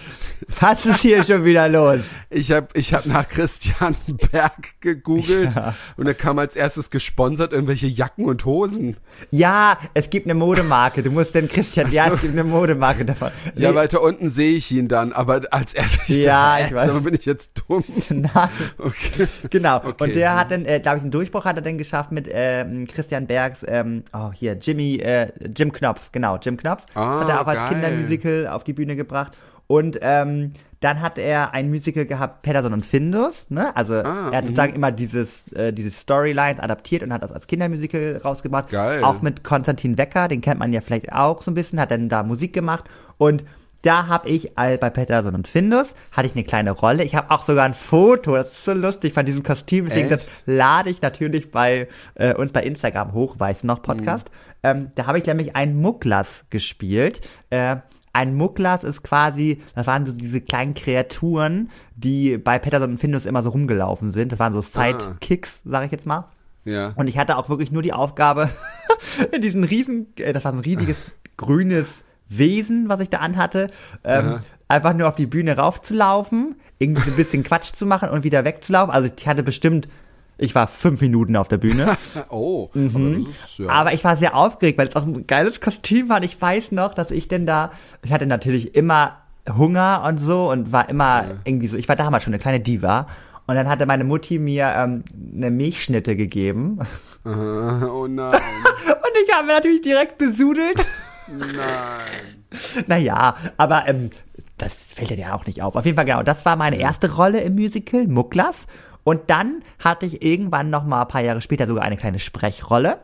[0.60, 2.02] was ist hier schon wieder los?
[2.30, 3.96] ich habe ich hab nach Christian
[4.32, 5.76] Berg gegoogelt Ja.
[5.98, 8.98] und da kam als erstes gesponsert irgendwelche Jacken und Hosen.
[9.32, 11.02] Ja, es gibt eine Modemarke.
[11.04, 13.32] Du musst den Christian, ja, es gibt eine Modemarke davon.
[13.56, 16.90] Ja, Nee, weiter unten sehe ich ihn dann, aber als erstes Ja, so, ich weiß.
[16.90, 17.84] Aber bin ich jetzt dumm?
[18.10, 18.50] Nein.
[18.78, 19.28] Okay.
[19.50, 19.78] Genau.
[19.78, 20.04] Okay.
[20.04, 22.88] Und der hat dann, äh, glaube ich, einen Durchbruch hat er dann geschafft mit ähm,
[22.88, 26.86] Christian Bergs, ähm, oh hier, Jimmy, äh, Jim Knopf, genau, Jim Knopf.
[26.94, 27.70] Ah, hat er auch als geil.
[27.70, 29.38] Kindermusical auf die Bühne gebracht.
[29.68, 33.76] Und ähm, dann hat er ein Musical gehabt, Pedersen und Findus, ne?
[33.76, 34.50] Also Ah, er hat mhm.
[34.50, 38.70] sozusagen immer dieses, äh, diese Storylines adaptiert und hat das als Kindermusical rausgebracht.
[38.70, 39.04] Geil.
[39.04, 42.10] Auch mit Konstantin Wecker, den kennt man ja vielleicht auch so ein bisschen, hat dann
[42.10, 42.84] da Musik gemacht.
[43.18, 43.44] Und
[43.82, 47.04] da habe ich all bei Peterson und Findus hatte ich eine kleine Rolle.
[47.04, 49.86] Ich habe auch sogar ein Foto, das ist so lustig von diesem Kostüm.
[49.86, 54.30] Deswegen das lade ich natürlich bei äh, uns bei Instagram hoch, weiß noch Podcast.
[54.64, 57.22] Ähm, da habe ich nämlich einen Mucklas gespielt.
[57.52, 57.78] Äh,
[58.16, 63.26] ein Mucklas ist quasi, das waren so diese kleinen Kreaturen, die bei Peterson und Findus
[63.26, 64.32] immer so rumgelaufen sind.
[64.32, 66.30] Das waren so Sidekicks, sage ich jetzt mal.
[66.64, 66.94] Ja.
[66.96, 68.50] Und ich hatte auch wirklich nur die Aufgabe,
[69.34, 71.02] in diesen riesen, äh, das war so ein riesiges
[71.36, 73.68] grünes Wesen, was ich da anhatte,
[74.06, 74.44] ähm, Aha.
[74.70, 78.46] einfach nur auf die Bühne raufzulaufen, irgendwie so ein bisschen Quatsch zu machen und wieder
[78.46, 78.94] wegzulaufen.
[78.94, 79.90] Also ich hatte bestimmt,
[80.38, 81.98] ich war fünf Minuten auf der Bühne.
[82.30, 83.66] Oh, aber das ist, ja.
[83.66, 83.70] Mhm.
[83.70, 86.18] Aber ich war sehr aufgeregt, weil es auch ein geiles Kostüm war.
[86.18, 87.72] Und ich weiß noch, dass ich denn da,
[88.04, 89.18] ich hatte natürlich immer
[89.50, 93.08] Hunger und so und war immer irgendwie so, ich war damals schon eine kleine Diva.
[93.48, 95.04] Und dann hatte meine Mutti mir ähm,
[95.36, 96.80] eine Milchschnitte gegeben.
[97.26, 100.84] Äh, oh nein, Und ich habe mir natürlich direkt besudelt.
[101.28, 102.36] nein.
[102.88, 104.10] naja, aber ähm,
[104.58, 105.76] das fällt dir ja auch nicht auf.
[105.76, 108.68] Auf jeden Fall genau, das war meine erste Rolle im Musical, Mucklas.
[109.06, 112.98] Und dann hatte ich irgendwann noch mal ein paar Jahre später sogar eine kleine Sprechrolle.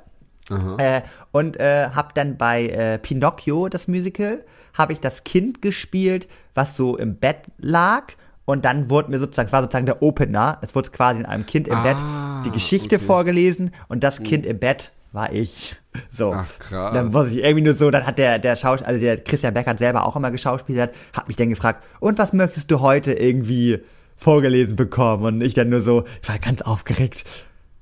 [0.78, 4.44] Äh, und äh, habe dann bei äh, Pinocchio, das Musical,
[4.74, 8.14] habe ich das Kind gespielt, was so im Bett lag.
[8.44, 11.46] Und dann wurde mir sozusagen, es war sozusagen der Opener, es wurde quasi in einem
[11.46, 11.98] Kind im Ah, Bett
[12.46, 13.06] die Geschichte okay.
[13.06, 15.76] vorgelesen und das Kind im Bett war ich.
[16.10, 16.34] So.
[16.34, 16.94] Ach, krass.
[16.94, 19.68] Dann muss ich irgendwie nur so, dann hat der, der Schauspieler, also der Christian Beck
[19.68, 23.80] hat selber auch immer geschauspielert, hat mich dann gefragt, und was möchtest du heute irgendwie
[24.22, 25.26] vorgelesen bekommen?
[25.26, 27.26] Und ich dann nur so, ich war ganz aufgeregt.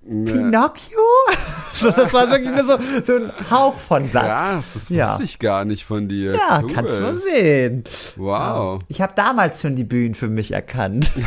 [0.09, 0.97] Pinocchio?
[1.71, 4.25] so, das war wirklich nur so, so ein Hauch von Satz.
[4.25, 5.11] Krass, das ja.
[5.11, 6.33] wusste ich gar nicht von dir.
[6.33, 6.73] Ja, cool.
[6.73, 7.83] kannst du sehen.
[8.15, 8.81] Wow.
[8.87, 11.11] Ich habe damals schon die Bühnen für mich erkannt.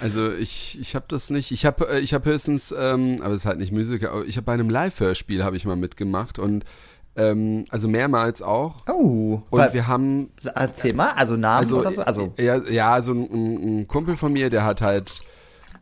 [0.00, 1.52] Also ich, ich habe das nicht.
[1.52, 4.54] Ich habe ich hab höchstens, ähm, aber es ist halt nicht Musiker, ich habe bei
[4.54, 6.64] einem Live-Hörspiel habe ich mal mitgemacht und
[7.16, 8.76] ähm, also mehrmals auch.
[8.88, 9.42] Oh.
[9.50, 12.00] Und weil- wir haben erzähl mal, also Namen also, oder so?
[12.02, 15.22] Also, ja, ja, so ein, ein, ein Kumpel von mir, der hat halt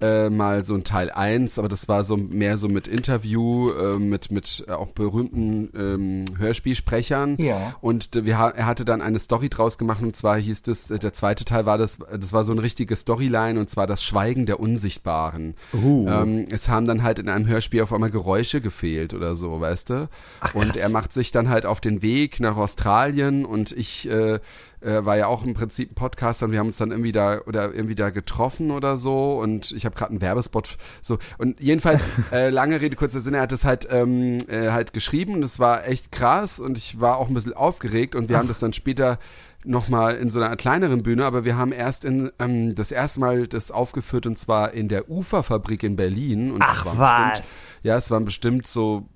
[0.01, 3.99] äh, mal so ein Teil 1, aber das war so mehr so mit Interview, äh,
[3.99, 7.37] mit, mit äh, auch berühmten ähm, Hörspielsprechern.
[7.39, 7.75] Ja.
[7.81, 11.13] Und wir, er hatte dann eine Story draus gemacht und zwar hieß das, äh, der
[11.13, 14.61] zweite Teil war das, das war so eine richtige Storyline und zwar das Schweigen der
[14.61, 15.55] Unsichtbaren.
[15.73, 16.09] Uh.
[16.09, 19.91] Ähm, es haben dann halt in einem Hörspiel auf einmal Geräusche gefehlt oder so, weißt
[19.91, 20.09] du?
[20.55, 24.41] und er macht sich dann halt auf den Weg nach Australien und ich äh,
[24.81, 27.41] äh, war ja auch im Prinzip ein Podcaster und wir haben uns dann irgendwie da
[27.47, 32.03] oder irgendwie da getroffen oder so und ich habe gerade einen Werbespot so und jedenfalls
[32.33, 35.59] äh, lange Rede kurzer Sinn er hat das halt ähm, äh, halt geschrieben und es
[35.59, 38.73] war echt krass und ich war auch ein bisschen aufgeregt und wir haben das dann
[38.73, 39.19] später
[39.65, 43.47] nochmal in so einer kleineren Bühne, aber wir haben erst in ähm, das erste Mal
[43.47, 47.31] das aufgeführt und zwar in der Uferfabrik in Berlin und Ach, was?
[47.31, 47.49] bestimmt,
[47.83, 49.07] ja, es waren bestimmt so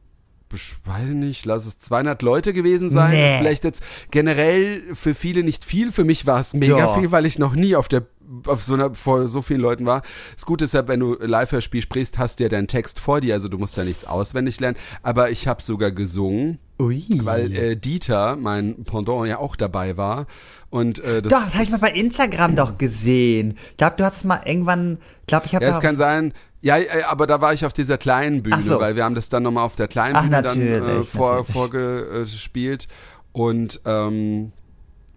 [0.85, 3.13] weiß ich nicht, lass es 200 Leute gewesen sein.
[3.13, 3.27] Nee.
[3.27, 5.93] Ist vielleicht jetzt generell für viele nicht viel.
[5.93, 6.95] Für mich war es mega Ja.
[6.95, 8.07] viel, weil ich noch nie auf der
[8.47, 10.03] auf so einer vor so vielen Leuten war.
[10.35, 13.35] Das Gute ist ja, wenn du Live-Hörspiel sprichst, hast du ja deinen Text vor dir,
[13.35, 14.77] also du musst ja nichts auswendig lernen.
[15.03, 17.05] Aber ich habe sogar gesungen, ui.
[17.23, 20.27] weil äh, Dieter, mein Pendant, ja auch dabei war.
[20.71, 23.59] Und äh, das, doch, das habe ich mal bei Instagram doch gesehen.
[23.73, 26.33] Ich glaube, du hast es mal irgendwann, glaube, ich habe Ja, es kann sein.
[26.65, 28.81] Ja, äh, aber da war ich auf dieser kleinen Bühne, so.
[28.81, 32.89] weil wir haben das dann nochmal auf der kleinen Ach, Bühne dann äh, vor, vorgespielt.
[33.33, 34.53] Und ähm,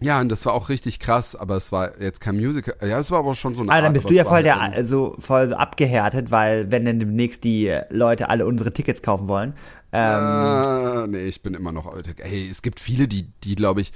[0.01, 2.75] ja, und das war auch richtig krass, aber es war jetzt kein Musical.
[2.81, 4.43] Ja, es war aber schon so eine Ah, dann Art, bist aber du ja voll
[4.43, 9.01] der, halt also voll so abgehärtet, weil wenn dann demnächst die Leute alle unsere Tickets
[9.01, 9.53] kaufen wollen,
[9.93, 11.95] ähm, Äh, nee, ich bin immer noch.
[12.17, 13.93] Ey, es gibt viele, die, die glaube ich,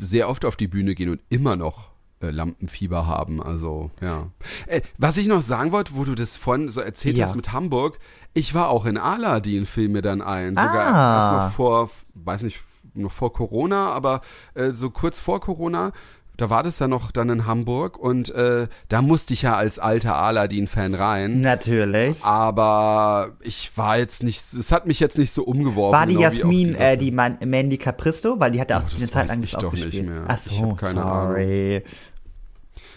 [0.00, 1.87] sehr oft auf die Bühne gehen und immer noch äh,
[2.20, 3.42] Lampenfieber haben.
[3.42, 4.26] Also, ja.
[4.66, 7.24] Äh, was ich noch sagen wollte, wo du das vorhin so erzählt Ja.
[7.24, 7.98] hast mit Hamburg,
[8.34, 10.50] ich war auch in Aladdin, fiel mir dann ein.
[10.50, 11.16] Sogar Ah.
[11.16, 12.60] erst noch vor, weiß nicht,
[12.94, 14.20] noch vor Corona, aber
[14.54, 15.92] äh, so kurz vor Corona.
[16.38, 19.78] Da war das ja noch dann in Hamburg und äh, da musste ich ja als
[19.78, 21.40] alter Aladdin-Fan rein.
[21.40, 22.16] natürlich.
[22.24, 25.98] Aber ich war jetzt nicht, es hat mich jetzt nicht so umgeworfen.
[25.98, 28.38] War die genau auch Jasmin, äh, die Man Mandy Capristo?
[28.38, 30.08] Weil die hat ja auch Oh, eine Zeit lang ich das doch auch nicht gespielt.
[30.08, 30.24] mehr.
[30.28, 31.82] Ach Ich so, hab keine sorry.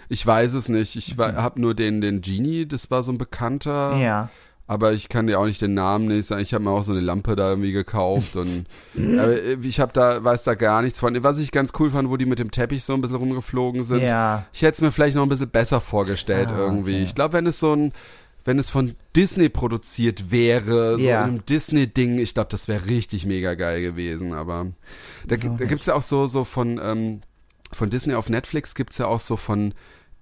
[0.07, 0.95] Ich weiß es nicht.
[0.95, 3.95] Ich habe nur den, den Genie, das war so ein Bekannter.
[3.97, 4.29] Ja.
[4.71, 6.41] Aber ich kann dir auch nicht den Namen nicht sagen.
[6.41, 8.65] Ich habe mir auch so eine Lampe da irgendwie gekauft und
[9.19, 11.21] aber ich habe da, weiß da gar nichts von.
[11.23, 13.99] Was ich ganz cool fand, wo die mit dem Teppich so ein bisschen rumgeflogen sind.
[14.03, 14.45] Ja.
[14.53, 16.93] Ich hätte es mir vielleicht noch ein bisschen besser vorgestellt Ah, irgendwie.
[16.95, 17.03] okay.
[17.03, 17.91] Ich glaube, wenn es so ein,
[18.45, 23.25] wenn es von Disney produziert wäre, so in einem Disney-Ding, ich glaube, das wäre richtig
[23.25, 24.33] mega geil gewesen.
[24.33, 24.67] Aber
[25.27, 25.67] da, So gibt- da nicht.
[25.69, 27.21] gibt's ja auch so, so von, ähm,
[27.73, 29.73] von Disney auf Netflix gibt's ja auch so von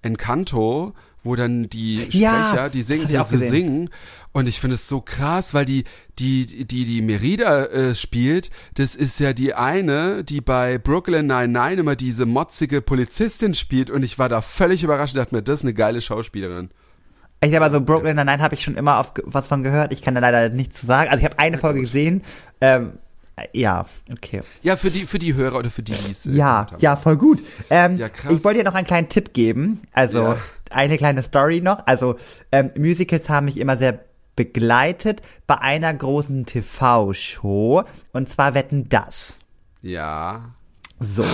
[0.02, 0.92] Encanto,
[1.22, 3.50] wo dann die Ja, Sprecher, die singen, hab die auch gesehen.
[3.50, 3.90] singen.
[4.32, 5.84] Und ich finde es so krass, weil die,
[6.18, 11.80] die, die, die Merida äh, spielt, das ist ja die eine, die bei Brooklyn Nine-Nine
[11.80, 13.90] immer diese motzige Polizistin spielt.
[13.90, 16.70] Und ich war da völlig überrascht und dachte mir, das ist eine geile Schauspielerin.
[17.42, 19.92] Ich habe also Brooklyn Nine-Nine habe ich schon immer auf, was von gehört.
[19.92, 21.10] Ich kann da leider nichts zu sagen.
[21.10, 22.22] Also ich habe eine Folge gesehen.
[22.60, 23.09] Ähm, äh,
[23.52, 24.42] ja, okay.
[24.62, 27.16] Ja, für die, für die Hörer oder für die, die es äh, Ja, ja, voll
[27.16, 27.42] gut.
[27.70, 28.32] Ähm, Ja, krass.
[28.32, 29.82] Ich wollte dir noch einen kleinen Tipp geben.
[29.92, 30.36] Also Ja.
[30.70, 31.86] eine kleine Story noch.
[31.86, 32.16] Also
[32.52, 34.00] ähm, Musicals haben mich immer sehr
[34.36, 37.84] begleitet bei einer großen TV-Show.
[38.12, 39.34] Und zwar Wetten das.
[39.82, 40.54] Ja.
[40.98, 41.24] So.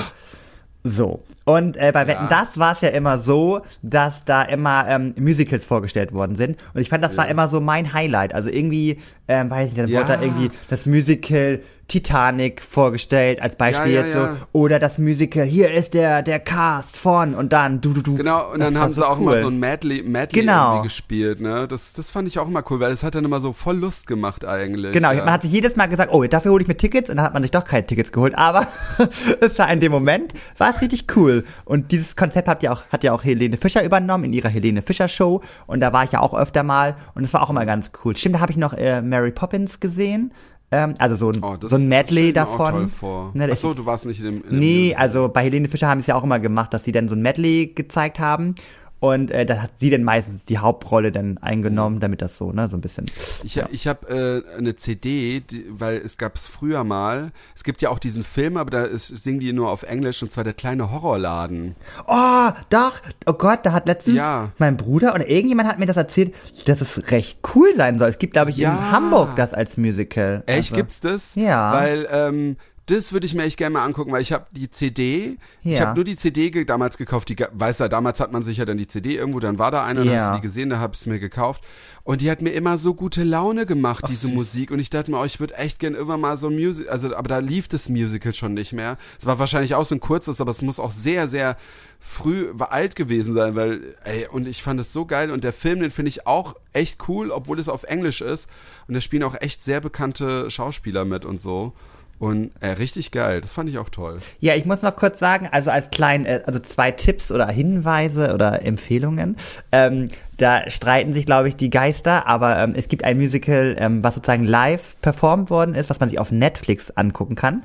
[0.82, 1.24] So.
[1.44, 5.64] Und äh, bei Wetten das war es ja immer so, dass da immer ähm, Musicals
[5.64, 6.59] vorgestellt worden sind.
[6.74, 8.32] Und ich fand, das war immer so mein Highlight.
[8.32, 10.00] Also irgendwie, ähm, weiß ich nicht, dann Ja.
[10.00, 14.28] wurde da irgendwie das Musical Titanic vorgestellt als Beispiel Ja, ja, jetzt ja.
[14.34, 14.37] so.
[14.53, 18.14] Oder das Musical, hier ist der, der Cast von und dann du, du, du.
[18.16, 19.32] Genau, und Das dann haben so sie auch cool.
[19.34, 20.82] immer so ein Medley, Medley Genau.
[20.82, 21.68] gespielt, ne?
[21.68, 24.07] Das, das fand ich auch immer cool, weil es hat dann immer so voll Lust
[24.09, 24.93] gemacht eigentlich.
[24.93, 25.24] Genau, ja.
[25.24, 27.34] man hat sich jedes Mal gesagt, oh, dafür hole ich mir Tickets und dann hat
[27.34, 28.37] man sich doch keine Tickets geholt.
[28.37, 28.66] Aber
[29.41, 31.45] es war in dem Moment, war es richtig cool.
[31.64, 34.82] Und dieses Konzept hat ja auch, hat ja auch Helene Fischer übernommen in ihrer Helene
[34.82, 35.41] Fischer Show.
[35.66, 38.16] Und da war ich ja auch öfter mal und es war auch immer ganz cool.
[38.16, 40.32] Stimmt, da habe ich noch äh, Mary Poppins gesehen.
[40.72, 42.90] Ähm, also so ein, Oh, so ein Medley davon.
[43.34, 44.34] Ne, Achso, du warst nicht in dem.
[44.36, 45.02] In dem Nee, Musical.
[45.02, 47.14] also bei Helene Fischer haben sie es ja auch immer gemacht, dass sie dann so
[47.14, 48.54] ein Medley gezeigt haben.
[48.99, 52.68] Und äh, da hat sie dann meistens die Hauptrolle dann eingenommen, damit das so, ne,
[52.70, 53.07] so ein bisschen.
[53.44, 57.30] Ich, ich habe äh, eine CD, die, weil es gab es früher mal.
[57.55, 60.32] Es gibt ja auch diesen Film, aber da ist, singen die nur auf Englisch und
[60.32, 61.76] zwar der kleine Horrorladen.
[62.07, 62.94] Oh, doch.
[63.26, 64.51] Oh Gott, da hat letztens Ja.
[64.59, 66.34] mein Bruder oder irgendjemand hat mir das erzählt,
[66.64, 68.09] dass es recht cool sein soll.
[68.09, 68.72] Es gibt, glaube ich, Ja.
[68.74, 70.42] in Hamburg das als Musical.
[70.47, 71.34] Echt, Also, gibt's das?
[71.34, 71.72] Ja.
[71.74, 72.57] Weil ähm,
[72.87, 75.87] das würde ich mir echt gerne mal angucken, weil ich habe die CD, ich Ja.
[75.87, 77.28] habe nur die CD ge damals gekauft.
[77.28, 79.70] Die, ga- weiß ja, damals hat man sich ja dann die CD irgendwo, dann war
[79.72, 80.20] da eine und Ja.
[80.20, 81.62] hast du die gesehen, da habe ich es mir gekauft.
[82.05, 84.70] Und die hat mir immer so gute Laune gemacht, diese Musik.
[84.70, 87.16] Und ich dachte mir, oh, ich würde echt gern irgendwann mal so ein Musical, also
[87.16, 88.97] aber da lief das Musical schon nicht mehr.
[89.18, 91.57] Es war wahrscheinlich auch so ein kurzes, aber es muss auch sehr, sehr
[91.99, 95.53] früh war alt gewesen sein, weil, ey, und ich fand es so geil und der
[95.53, 98.49] Film, den finde ich auch echt cool, obwohl es auf Englisch ist
[98.87, 101.72] und da spielen auch echt sehr bekannte Schauspieler mit und so
[102.18, 104.18] und äh, richtig geil, das fand ich auch toll.
[104.40, 108.32] Ja, ich muss noch kurz sagen, also als kleinen, äh, also zwei Tipps oder Hinweise
[108.32, 109.36] oder Empfehlungen.
[109.70, 110.06] Ähm,
[110.38, 114.14] da streiten sich, glaube ich, die Geister, aber ähm, es gibt ein Musical, ähm, was
[114.14, 117.62] sozusagen live performt worden ist, was man sich auf Netflix angucken kann.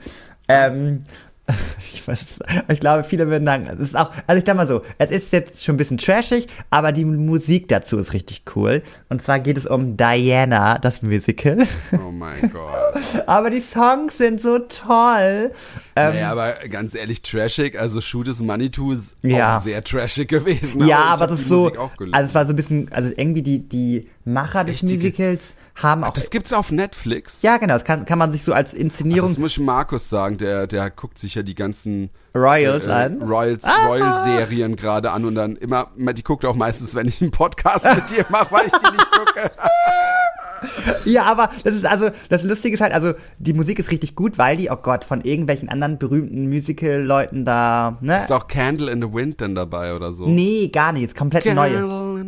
[0.48, 1.06] Ähm,
[1.94, 2.20] ich, weiß,
[2.72, 5.34] ich glaube, viele würden sagen, es ist auch, also ich sag mal so, es ist
[5.34, 8.84] jetzt schon ein bisschen trashig, aber die Musik dazu ist richtig cool.
[9.10, 11.68] Und zwar geht es um Diana, das Musical.
[11.94, 13.24] Oh mein Gott.
[13.28, 15.52] aber die Songs sind so toll.
[15.96, 19.58] Ähm, naja, aber ganz ehrlich, trashig, also Shoot is Money To ist Ja.
[19.58, 20.88] auch sehr trashig gewesen.
[20.88, 21.68] Ja, aber hab das ist so,
[22.12, 25.54] also es war so ein bisschen, also irgendwie die, die Macher des Echt, die- Musicals
[25.82, 27.42] haben auch, das gibt's auf Netflix.
[27.44, 30.10] ja genau, das kann, kann man sich so als Ach, Inszenierung das muss ich Markus
[30.10, 33.22] sagen, der, der guckt sich ja die ganzen Royals äh, an.
[33.22, 33.88] Royals, Ah.
[33.88, 38.12] Royal-Serien gerade an und dann immer, die guckt auch meistens, wenn ich einen Podcast mit
[38.12, 39.52] dir mache, weil ich die nicht gucke.
[41.06, 44.38] Ja, aber das ist also, das Lustige ist halt, also die Musik ist richtig gut,
[44.38, 48.18] weil die, oh Gott, von irgendwelchen anderen berühmten Musical-Leuten da, ne?
[48.18, 50.28] Ist auch Candle in the Wind denn dabei oder so?
[50.28, 51.44] Nee, gar nicht, ist komplett.
[51.46, 51.74] Candle in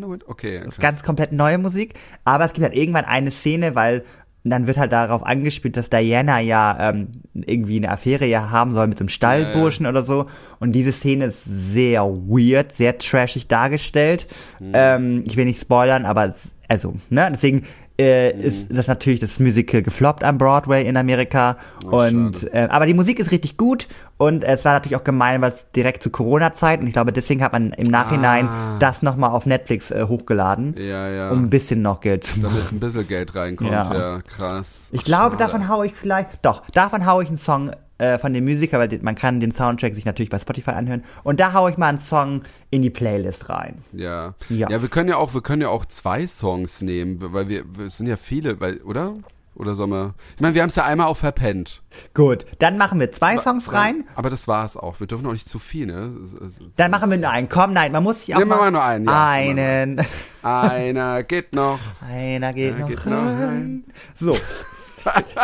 [0.09, 0.61] Wind, okay.
[0.63, 1.93] Das ist ganz komplett neue Musik,
[2.23, 4.03] aber es gibt halt irgendwann eine Szene, weil
[4.43, 8.87] dann wird halt darauf angespielt, dass Diana ja ähm, irgendwie eine Affäre ja haben soll
[8.87, 10.25] mit so einem Stallburschen oder so.
[10.59, 14.27] Und diese Szene ist sehr weird, sehr trashig dargestellt.
[14.59, 14.71] Mhm.
[14.73, 17.63] Ähm, ich will nicht spoilern, aber es, also, ne, deswegen
[17.99, 18.41] äh, Mhm.
[18.41, 21.57] ist das natürlich das Musical gefloppt am Broadway in Amerika.
[21.85, 23.87] und äh, aber die Musik ist richtig gut
[24.17, 27.43] und es war natürlich auch gemein, weil es direkt zu Corona-Zeit und ich glaube, deswegen
[27.43, 28.77] hat man im Nachhinein Ah.
[28.79, 31.29] das nochmal auf Netflix äh, hochgeladen, Ja, ja.
[31.31, 32.53] um ein bisschen noch Geld zu machen.
[32.55, 34.21] damit ein bisschen Geld reinkommt, ja, Ja.
[34.21, 34.89] krass.
[34.91, 35.43] Ich Ach, glaube, schade.
[35.43, 38.89] davon haue ich vielleicht, doch, davon haue ich einen Song äh, von dem Musiker, weil
[39.01, 41.03] man kann den Soundtrack sich natürlich bei Spotify anhören.
[41.23, 43.79] Und da haue ich mal einen Song in die Playlist rein.
[43.93, 44.33] Ja.
[44.49, 44.69] Ja.
[44.69, 44.81] ja.
[44.81, 48.07] wir können ja auch, wir können ja auch zwei Songs nehmen, weil wir, wir sind
[48.07, 49.15] ja viele, weil, oder?
[49.55, 50.15] Oder sollen wir?
[50.35, 51.83] Ich meine, wir haben es ja einmal auch verpennt.
[52.15, 54.03] Gut, dann machen wir zwei Songs rein.
[54.15, 54.99] Aber das war es auch.
[54.99, 56.11] Wir dürfen auch nicht zu viel, ne?
[56.23, 57.49] Es- es- Dann machen wir nur einen.
[57.49, 59.29] Komm, nein, man muss sich auch Nehmen wir mal nur einen, ja.
[59.29, 60.01] einen.
[60.41, 61.79] Einer geht noch.
[62.01, 63.83] Einer geht, Einer noch, geht noch rein.
[64.15, 64.35] So.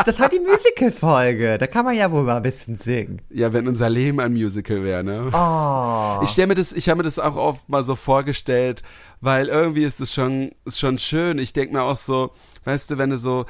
[0.06, 1.58] Das war die Musical-Folge.
[1.58, 3.22] Da kann man ja wohl mal ein bisschen singen.
[3.30, 5.30] Ja, wenn unser Leben ein Musical wäre, ne?
[5.34, 6.24] Oh.
[6.24, 8.84] Ich stell mir das, ich habe mir das auch oft mal so vorgestellt,
[9.22, 11.38] weil irgendwie ist es schon, ist schon schön.
[11.38, 12.32] Ich denk mir auch so,
[12.64, 13.46] weißt du, wenn du so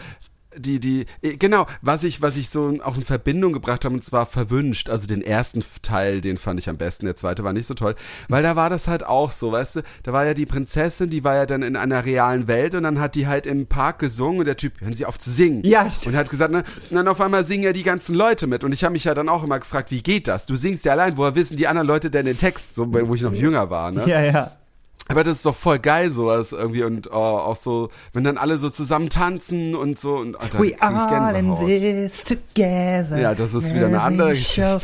[0.56, 4.04] die, die, eh, genau, was ich, was ich so auch in Verbindung gebracht habe, und
[4.04, 4.90] zwar verwünscht.
[4.90, 7.96] Also den ersten Teil, den fand ich am besten, der zweite war nicht so toll,
[8.28, 11.24] weil da war das halt auch so, weißt du, da war ja die Prinzessin, die
[11.24, 14.40] war ja dann in einer realen Welt und dann hat die halt im Park gesungen
[14.40, 15.62] und der Typ, hören Sie auf zu singen.
[15.64, 16.14] Ja, stimmt.
[16.14, 18.64] Und hat gesagt, ne, und dann auf einmal singen ja die ganzen Leute mit.
[18.64, 20.46] Und ich habe mich ja dann auch immer gefragt, wie geht das?
[20.46, 22.74] Du singst ja allein, woher wissen die anderen Leute denn den Text?
[22.76, 24.04] So, wo ich noch jünger war, ne?
[24.08, 24.59] Ja, ja.
[25.10, 26.84] Aber das ist doch voll geil, sowas irgendwie.
[26.84, 30.16] Und oh, auch so, wenn dann alle so zusammen tanzen und so.
[30.18, 33.20] Und oh, da We ich all in this together.
[33.20, 34.78] Ja, das ist wieder eine andere show.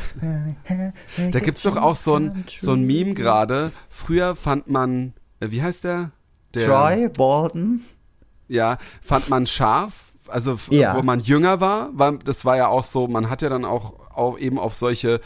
[1.31, 3.71] Da gibt's doch auch so ein, so ein Meme gerade.
[3.89, 6.11] Früher fand man, äh, wie heißt der?
[6.55, 7.81] der Troy Bolton.
[8.47, 9.93] Ja, fand man scharf.
[10.27, 10.97] Also, Ja.
[10.97, 13.93] wo man jünger war, war, das war ja auch so, man hat ja dann auch,
[14.15, 15.21] auch eben auf solche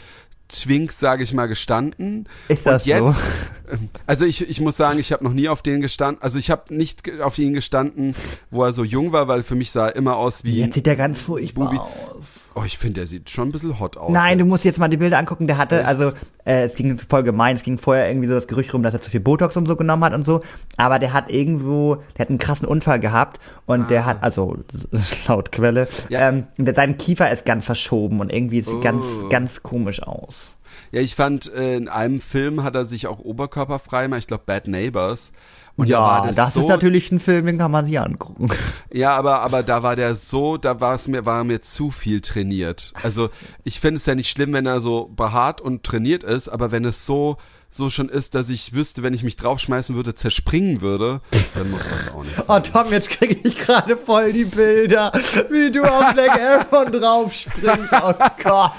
[0.48, 2.28] Twinks, sage ich mal, gestanden.
[2.48, 3.14] Ist das und jetzt, so?
[4.06, 6.74] Also ich, ich muss sagen, ich habe noch nie auf den gestanden, also ich habe
[6.74, 8.14] nicht auf ihn gestanden,
[8.50, 10.86] wo er so jung war, weil für mich sah er immer aus wie, Jetzt sieht
[10.86, 11.78] der ganz furchtbar Bubi.
[11.78, 12.40] aus.
[12.54, 14.12] oh ich finde, der sieht schon ein bisschen hot aus.
[14.12, 14.50] Nein, du jetzt.
[14.50, 15.46] musst jetzt mal die Bilder angucken.
[15.46, 15.86] Der hatte, Echt?
[15.88, 16.12] also
[16.44, 17.56] äh, es ging voll gemein.
[17.56, 19.76] Es ging vorher irgendwie so das Gerücht rum, dass er zu viel Botox und so
[19.76, 20.40] genommen hat und so.
[20.76, 24.56] Aber der hat irgendwo, der hat einen krassen Unfall gehabt und der hat, also
[25.28, 26.06] laut Quelle, Ah.
[26.10, 26.28] Ja.
[26.30, 28.80] ähm, der, sein Kiefer ist ganz verschoben und irgendwie sieht Oh.
[28.80, 30.56] ganz, ganz komisch aus.
[30.92, 34.44] Ja, ich fand, äh, in einem Film hat er sich auch oberkörperfrei gemacht, ich glaube
[34.46, 35.32] Bad Neighbors.
[35.76, 37.98] Und da ja, war das, das, so, ist natürlich ein Film, den kann man sich
[37.98, 38.48] angucken.
[38.92, 42.20] Ja, aber, aber da war der so, da war es mir, war mir zu viel
[42.20, 42.92] trainiert.
[43.02, 43.30] Also
[43.64, 46.84] ich finde es ja nicht schlimm, wenn er so behaart und trainiert ist, aber wenn
[46.84, 47.36] es so,
[47.70, 51.20] so schon ist, dass ich wüsste, wenn ich mich draufschmeißen würde, zerspringen würde,
[51.54, 52.44] dann muss das auch nicht sein.
[52.48, 55.12] Oh Tom, jetzt kriege ich gerade voll die Bilder,
[55.50, 57.92] wie du auf Black Elfon drauf springst.
[58.02, 58.72] Oh Gott.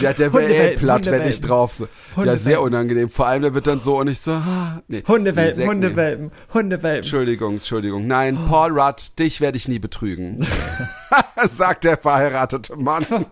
[0.00, 1.88] Ja, der wäre eh platt, wenn ich drauf so.
[2.22, 3.08] Ja, sehr unangenehm.
[3.08, 4.98] Vor allem, der wird dann so und ich so, ah, nee.
[4.98, 5.68] nee, Hundewelpen, mir.
[5.68, 6.96] Hundewelpen, Hundewelpen.
[6.96, 8.06] Entschuldigung, Entschuldigung.
[8.06, 10.46] Nein, Paul Rudd, dich werde ich nie betrügen.
[11.48, 13.06] sagt der verheiratete Mann.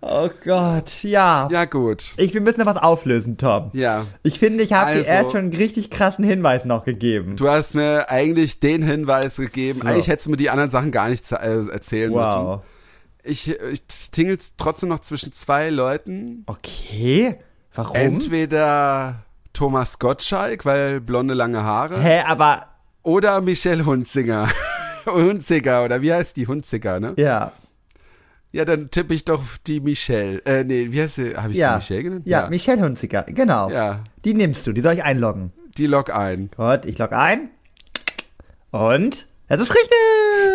[0.00, 1.48] Oh Gott, ja.
[1.50, 2.12] Ja, gut.
[2.16, 3.70] Ich, wir müssen noch was auflösen, Tom.
[3.72, 4.06] Ja.
[4.22, 7.34] Ich finde, ich habe dir Also- erst schon einen richtig krassen Hinweis noch gegeben.
[7.36, 9.80] Du hast mir eigentlich den Hinweis gegeben.
[9.82, 9.88] So.
[9.88, 12.58] Eigentlich hättest du mir die anderen Sachen gar nicht äh, erzählen wow.
[12.58, 12.77] müssen.
[13.22, 16.44] Ich, ich tingel trotzdem noch zwischen zwei Leuten.
[16.46, 17.36] Okay.
[17.74, 17.96] Warum?
[17.96, 22.66] Entweder Thomas Gottschalk, weil blonde lange Haare, Hä, aber
[23.02, 24.48] oder Michelle Hunzinger.
[25.06, 26.46] Hunziger, oder wie heißt die?
[26.46, 27.14] Hunziger, ne?
[27.16, 27.52] ja.
[28.50, 30.40] Ja, dann tippe ich doch die Michelle.
[30.46, 31.36] Äh, nee, wie heißt sie?
[31.36, 31.72] Habe ich Ja.
[31.72, 32.22] die Michelle genannt?
[32.26, 32.48] ja.
[32.48, 33.68] Michelle Hunziker, genau.
[33.70, 35.52] Ja, Die nimmst du, die soll ich einloggen.
[35.76, 36.50] die log ein.
[36.56, 37.50] Gut, ich log ein.
[38.70, 39.26] Und?
[39.48, 39.92] Das ist richtig!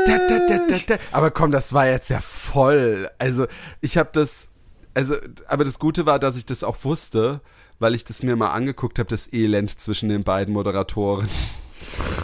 [0.06, 0.96] Da, da, da.
[1.12, 3.10] Aber komm, das war jetzt ja voll.
[3.18, 3.48] Also,
[3.82, 4.50] ich habe das.
[4.94, 5.16] Also,
[5.48, 7.42] aber das Gute war, dass ich das auch wusste,
[7.80, 11.28] weil ich das mir mal angeguckt habe, das Elend zwischen den beiden Moderatoren.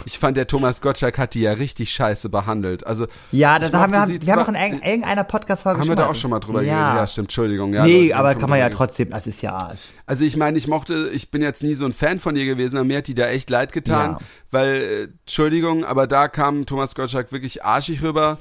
[0.06, 2.86] Ich fand, der Thomas Gottschalk hat die ja richtig scheiße behandelt.
[2.86, 5.96] Also, Ja, das haben wir, wir haben auch in irg- irgendeiner Podcast-Folge Haben schon wir
[5.96, 6.74] da mal- auch schon mal drüber ja.
[6.74, 6.96] geredet?
[7.00, 7.72] Ja, stimmt, Entschuldigung.
[7.74, 9.74] Ja, nee, da- aber kann man ja trotzdem, das ist ja.
[10.06, 12.76] Also ich meine, ich mochte, ich bin jetzt nie so ein Fan von ihr gewesen,
[12.76, 14.18] aber mir hat die da echt leid getan, Ja.
[14.50, 18.38] weil, äh, Entschuldigung, aber da kam Thomas Gottschalk wirklich arschig rüber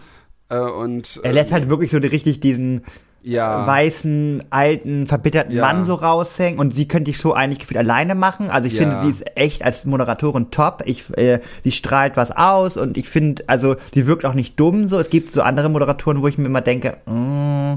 [0.50, 2.84] äh, und Er lässt halt wirklich so richtig diesen
[3.22, 5.62] ja, weißen, alten, verbitterten Ja.
[5.64, 8.50] Mann so raushängen und sie könnte die Show eigentlich gefühlt alleine machen.
[8.50, 8.82] Also ich Ja.
[8.82, 10.84] finde, sie ist echt als Moderatorin top.
[10.86, 14.88] Ich, äh, sie strahlt was aus und ich finde, also sie wirkt auch nicht dumm
[14.88, 14.98] so.
[15.00, 17.74] Es gibt so andere Moderatoren, wo ich mir immer denke, mm,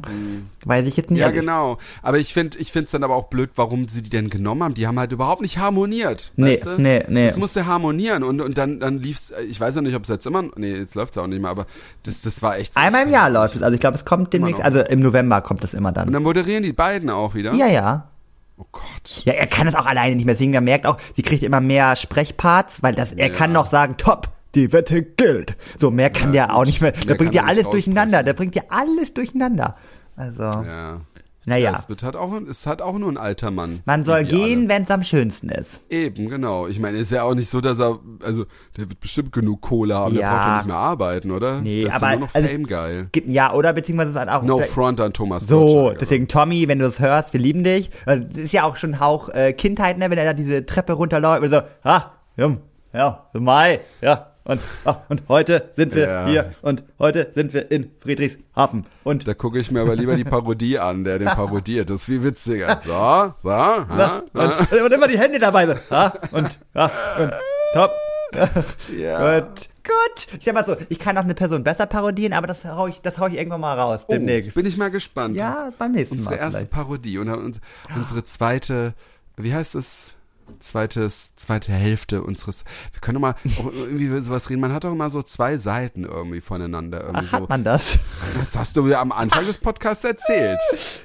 [0.64, 1.20] weiß ich jetzt nicht.
[1.20, 1.78] ja ich- genau.
[2.02, 4.62] Aber ich finde, ich finde es dann aber auch blöd, warum sie die denn genommen
[4.62, 4.74] haben.
[4.74, 6.32] Die haben halt überhaupt nicht harmoniert.
[6.36, 6.70] Nee, weißt du?
[6.80, 7.26] nee, nee.
[7.26, 9.32] Das musste harmonieren und und dann dann lief's.
[9.48, 11.50] Ich weiß ja nicht, ob es jetzt immer, nee, jetzt läuft's auch nicht mehr.
[11.50, 11.66] Aber
[12.04, 12.76] das das war echt.
[12.76, 13.62] Einmal im Jahr läuft es.
[13.62, 16.12] Also ich glaube, es kommt demnächst, also im November kommt es immer Und dann.
[16.12, 17.52] dann moderieren die beiden auch wieder.
[17.54, 18.08] Ja, ja.
[18.58, 19.22] Oh Gott.
[19.24, 20.54] Ja, er kann das auch alleine nicht mehr singen.
[20.54, 23.32] Er merkt auch, sie kriegt immer mehr Sprechparts, weil das, er Ja.
[23.34, 25.56] kann noch sagen, top, die Wette gilt.
[25.80, 26.66] So, mehr kann Ja, der auch gut.
[26.68, 26.92] nicht mehr.
[26.92, 28.22] Mehr Der bringt ja alles durcheinander.
[28.22, 29.76] Der bringt ja alles durcheinander.
[30.16, 31.00] Also, Ja.
[31.44, 31.72] Naja.
[31.76, 33.80] Es wird halt auch, es hat auch nur ein alter Mann.
[33.84, 35.80] Man soll gehen, wenn es am schönsten ist.
[35.90, 36.66] Eben, genau.
[36.68, 38.44] Ich meine, ist ja auch nicht so, dass er, also,
[38.76, 40.34] der wird bestimmt genug Kohle haben, der Ja.
[40.36, 41.60] braucht doch nicht mehr arbeiten, oder?
[41.60, 43.08] Nee, der ist aber- doch nur noch also- Fame geil.
[43.26, 44.42] Ja, oder beziehungsweise ist halt auch.
[44.42, 47.90] No front an Thomas so, Gottschalk, deswegen Tommy, wenn du das hörst, wir lieben dich.
[48.06, 50.92] Also, Das ist ja auch schon Hauch äh, Kindheit, ne, wenn er da diese Treppe
[50.94, 52.56] runterläuft und so, ah, ja,
[52.92, 54.31] ja, Mai, ja.
[54.44, 56.26] Und, ah, und heute sind wir Ja.
[56.26, 58.86] hier und heute sind wir in Friedrichshafen.
[59.04, 61.90] Und Da gucke ich mir aber lieber die Parodie an, der den parodiert.
[61.90, 62.80] Das ist viel witziger.
[62.84, 64.22] So, so, ha, ha.
[64.32, 65.74] und, und immer die Hände dabei so.
[65.94, 67.32] Ah, und, ah, und
[67.74, 67.90] top.
[68.98, 69.40] Ja.
[69.40, 70.26] Gut, gut.
[70.38, 73.00] Ich sag mal so, ich kann auch eine Person besser parodieren, aber das hau ich,
[73.02, 74.54] das hau ich irgendwann mal raus Oh, demnächst.
[74.54, 75.36] bin ich mal gespannt.
[75.36, 76.72] ja, beim nächsten Unsere Mal erste vielleicht.
[76.72, 77.60] Parodie und uns-
[77.94, 78.94] unsere zweite,
[79.36, 80.14] wie heißt es?
[80.60, 82.64] Zweites, zweite Hälfte unseres.
[82.92, 84.60] Wir können doch mal auch irgendwie über sowas reden.
[84.60, 87.00] Man hat doch immer so zwei Seiten irgendwie voneinander.
[87.02, 87.36] Irgendwie Ach, so.
[87.38, 87.98] hat man das?
[88.38, 90.58] Das hast du ja am Anfang des Podcasts erzählt.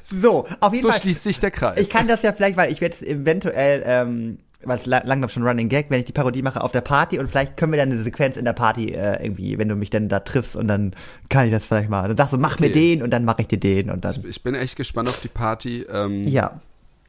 [0.10, 1.02] So, auf jeden So Fall.
[1.02, 1.80] schließt sich der Kreis.
[1.80, 5.44] Ich kann das ja vielleicht, weil ich werde jetzt eventuell, ähm, was la langsam schon
[5.44, 7.92] Running Gag, wenn ich die Parodie mache auf der Party und vielleicht können wir dann
[7.92, 10.96] eine Sequenz in der Party äh, irgendwie, wenn du mich dann da triffst und dann
[11.30, 12.08] kann ich das vielleicht mal.
[12.08, 12.96] Dann sagst du, mach mir Okay.
[12.98, 14.24] den und dann mache ich dir den und dann.
[14.28, 15.86] ich bin echt gespannt auf die Party.
[15.92, 16.60] Ähm, Ja.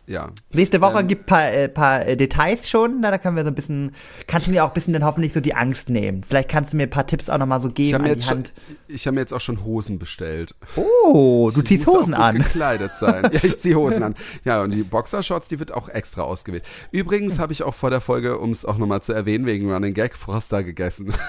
[0.09, 0.31] Ja.
[0.53, 3.51] Nächste Woche Ähm, gibt paar, äh, paar äh, Details schon, na, da können wir so
[3.51, 3.93] ein bisschen,
[4.27, 6.25] kannst du mir auch ein bisschen dann hoffentlich so die Angst nehmen.
[6.25, 8.15] Vielleicht kannst du mir ein paar Tipps auch nochmal so Ich geben habe mir, an
[8.17, 8.53] jetzt die schon- Hand.
[8.89, 10.55] ich hab mir jetzt auch schon Hosen bestellt.
[10.77, 12.39] Oh, du Ich ziehst muss auch Hosen gut an.
[12.39, 13.23] gekleidet sein.
[13.33, 14.15] Ja, ich ziehe Hosen an.
[14.45, 16.65] Ja, und die Boxershorts, die wird auch extra ausgewählt.
[16.91, 19.93] Übrigens habe ich auch vor der Folge, um es auch nochmal zu erwähnen, wegen Running
[19.95, 21.13] Gag, Froster gegessen.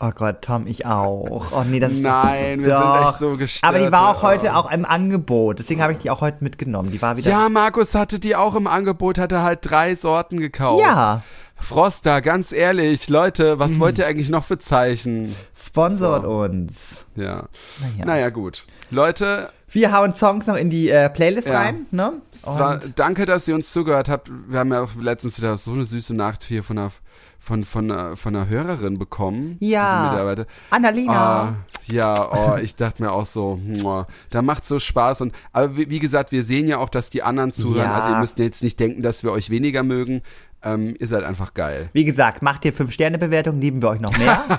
[0.00, 1.52] Oh Gott, Tom, ich auch.
[1.52, 2.96] Oh nee, das Nein, wir Doch.
[2.98, 3.74] sind echt so gestört.
[3.74, 5.60] Aber die war auch heute auch im Angebot.
[5.60, 6.90] Deswegen habe ich die auch heute mitgenommen.
[6.90, 7.30] Die war wieder.
[7.30, 10.82] Ja, Markus hatte die auch im Angebot, hatte halt drei Sorten gekauft.
[10.82, 11.22] Ja.
[11.56, 15.34] Froster, ganz ehrlich, Leute, was wollt ihr eigentlich noch für Zeichen?
[15.56, 17.06] Sponsort uns.
[17.14, 17.44] Ja.
[17.80, 18.04] Naja.
[18.04, 18.64] Naja, gut.
[18.90, 21.58] Leute, Wir hauen Songs noch in die äh, Playlist Ja.
[21.60, 22.12] rein, ne?
[22.44, 24.30] war, danke, dass ihr uns zugehört habt.
[24.48, 26.90] Wir haben ja auch letztens wieder so eine süße Nacht hier von einer,
[27.44, 29.56] von, von, einer- von einer Hörerin bekommen.
[29.60, 30.34] Ja.
[30.70, 31.12] Annalena.
[31.12, 31.54] Ah,
[31.86, 35.90] ja, oh, ich dachte mir auch so, muah, da macht so Spaß und aber wie,
[35.90, 37.90] wie gesagt, wir sehen ja auch, dass die anderen zuhören.
[37.90, 37.94] Ja.
[37.94, 40.22] Also ihr müsst jetzt nicht denken, dass wir euch weniger mögen.
[40.62, 41.90] Ähm, ihr seid einfach geil.
[41.92, 44.42] Wie gesagt, macht ihr 5-Sterne-Bewertung, lieben wir euch noch mehr.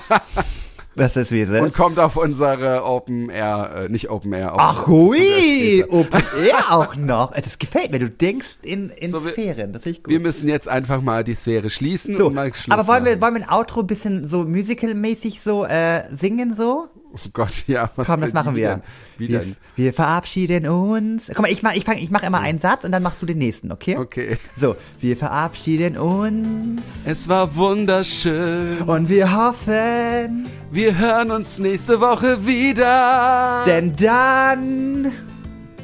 [0.96, 4.54] das ist wie es Und kommt auf unsere Open Air, äh, nicht Open Air.
[4.54, 7.32] auf- Ach hui, Open Air auch noch.
[7.32, 7.98] Das gefällt mir.
[7.98, 9.72] Du denkst in, in So, Sphären.
[9.72, 10.12] Das finde ich gut.
[10.12, 13.20] Wir müssen jetzt einfach mal die Sphäre schließen so, und mal Schluss aber wollen wir,
[13.20, 16.88] wollen wir ein Outro ein bisschen so musical-mäßig so äh, singen so?
[17.12, 17.90] Oh Gott, ja.
[17.96, 18.82] Was Komm, das machen wir.
[19.18, 19.56] Wie wir, denn?
[19.74, 21.26] wir verabschieden uns.
[21.28, 23.26] Guck mal, ich mach, ich fang, ich mach immer einen Satz und dann machst du
[23.26, 23.96] den nächsten, okay?
[23.96, 24.36] Okay.
[24.56, 28.82] So, wir verabschieden uns Es war wunderschön.
[28.82, 33.62] und wir hoffen, Wir hören uns nächste Woche wieder.
[33.66, 35.12] denn dann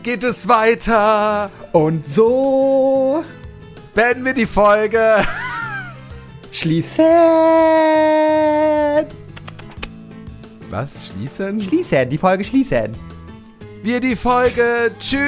[0.02, 1.50] geht es weiter.
[1.72, 3.24] und so
[3.94, 4.98] Beenden wir die Folge.
[6.50, 7.04] schließen.
[10.72, 11.08] Was?
[11.08, 11.60] Schließen?
[11.60, 12.94] Schließen, die Folge schließen.
[13.82, 14.90] Wir die Folge.
[14.98, 15.18] Tschüss.